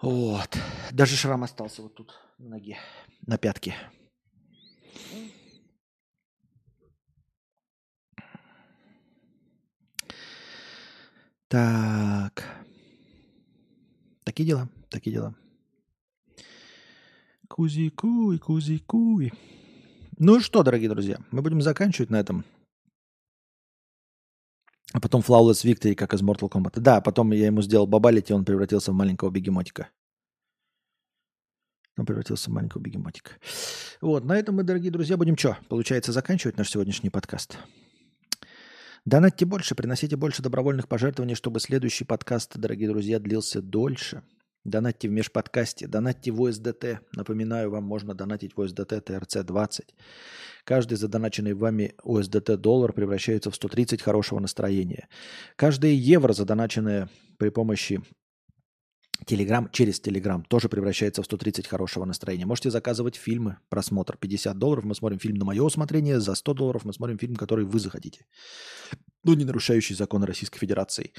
[0.00, 0.56] Вот.
[0.92, 2.78] Даже шрам остался вот тут на ноге,
[3.26, 3.74] на пятке.
[11.48, 12.44] Так.
[14.26, 15.34] Такие дела, такие дела.
[17.48, 19.32] Кузи-куй, кузи-куй.
[20.18, 22.44] Ну что, дорогие друзья, мы будем заканчивать на этом.
[24.92, 26.80] А потом Flawless Victory, как из Mortal Kombat.
[26.80, 29.90] Да, потом я ему сделал бабалити, он превратился в маленького бегемотика.
[31.96, 33.30] Он превратился в маленького бегемотика.
[34.00, 35.56] Вот, на этом мы, дорогие друзья, будем что?
[35.68, 37.58] Получается, заканчивать наш сегодняшний подкаст.
[39.06, 44.24] Донатьте больше, приносите больше добровольных пожертвований, чтобы следующий подкаст, дорогие друзья, длился дольше.
[44.64, 47.02] Донатьте в межподкасте, донатьте в ОСДТ.
[47.14, 49.82] Напоминаю, вам можно донатить в ОСДТ ТРЦ-20.
[50.64, 55.06] Каждый задоначенный вами ОСДТ доллар превращается в 130 хорошего настроения.
[55.54, 57.08] Каждое евро, задоначенное
[57.38, 58.02] при помощи
[59.24, 62.46] Телеграм через Телеграм тоже превращается в 130 хорошего настроения.
[62.46, 64.84] Можете заказывать фильмы, просмотр 50 долларов.
[64.84, 66.20] Мы смотрим фильм на мое усмотрение.
[66.20, 68.26] За 100 долларов мы смотрим фильм, который вы захотите.
[69.24, 71.12] Но не нарушающий законы Российской Федерации.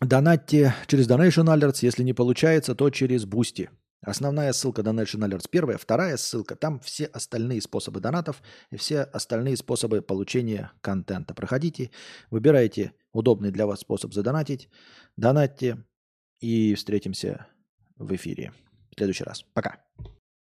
[0.00, 1.78] Донатьте через Donation Alerts.
[1.82, 3.70] Если не получается, то через Boosty.
[4.06, 5.76] Основная ссылка Donation Alerts первая.
[5.78, 6.54] Вторая ссылка.
[6.54, 11.34] Там все остальные способы донатов и все остальные способы получения контента.
[11.34, 11.90] Проходите,
[12.30, 14.68] выбирайте удобный для вас способ задонатить.
[15.16, 15.84] Донатьте
[16.38, 17.46] и встретимся
[17.96, 18.52] в эфире
[18.92, 19.44] в следующий раз.
[19.52, 19.82] Пока.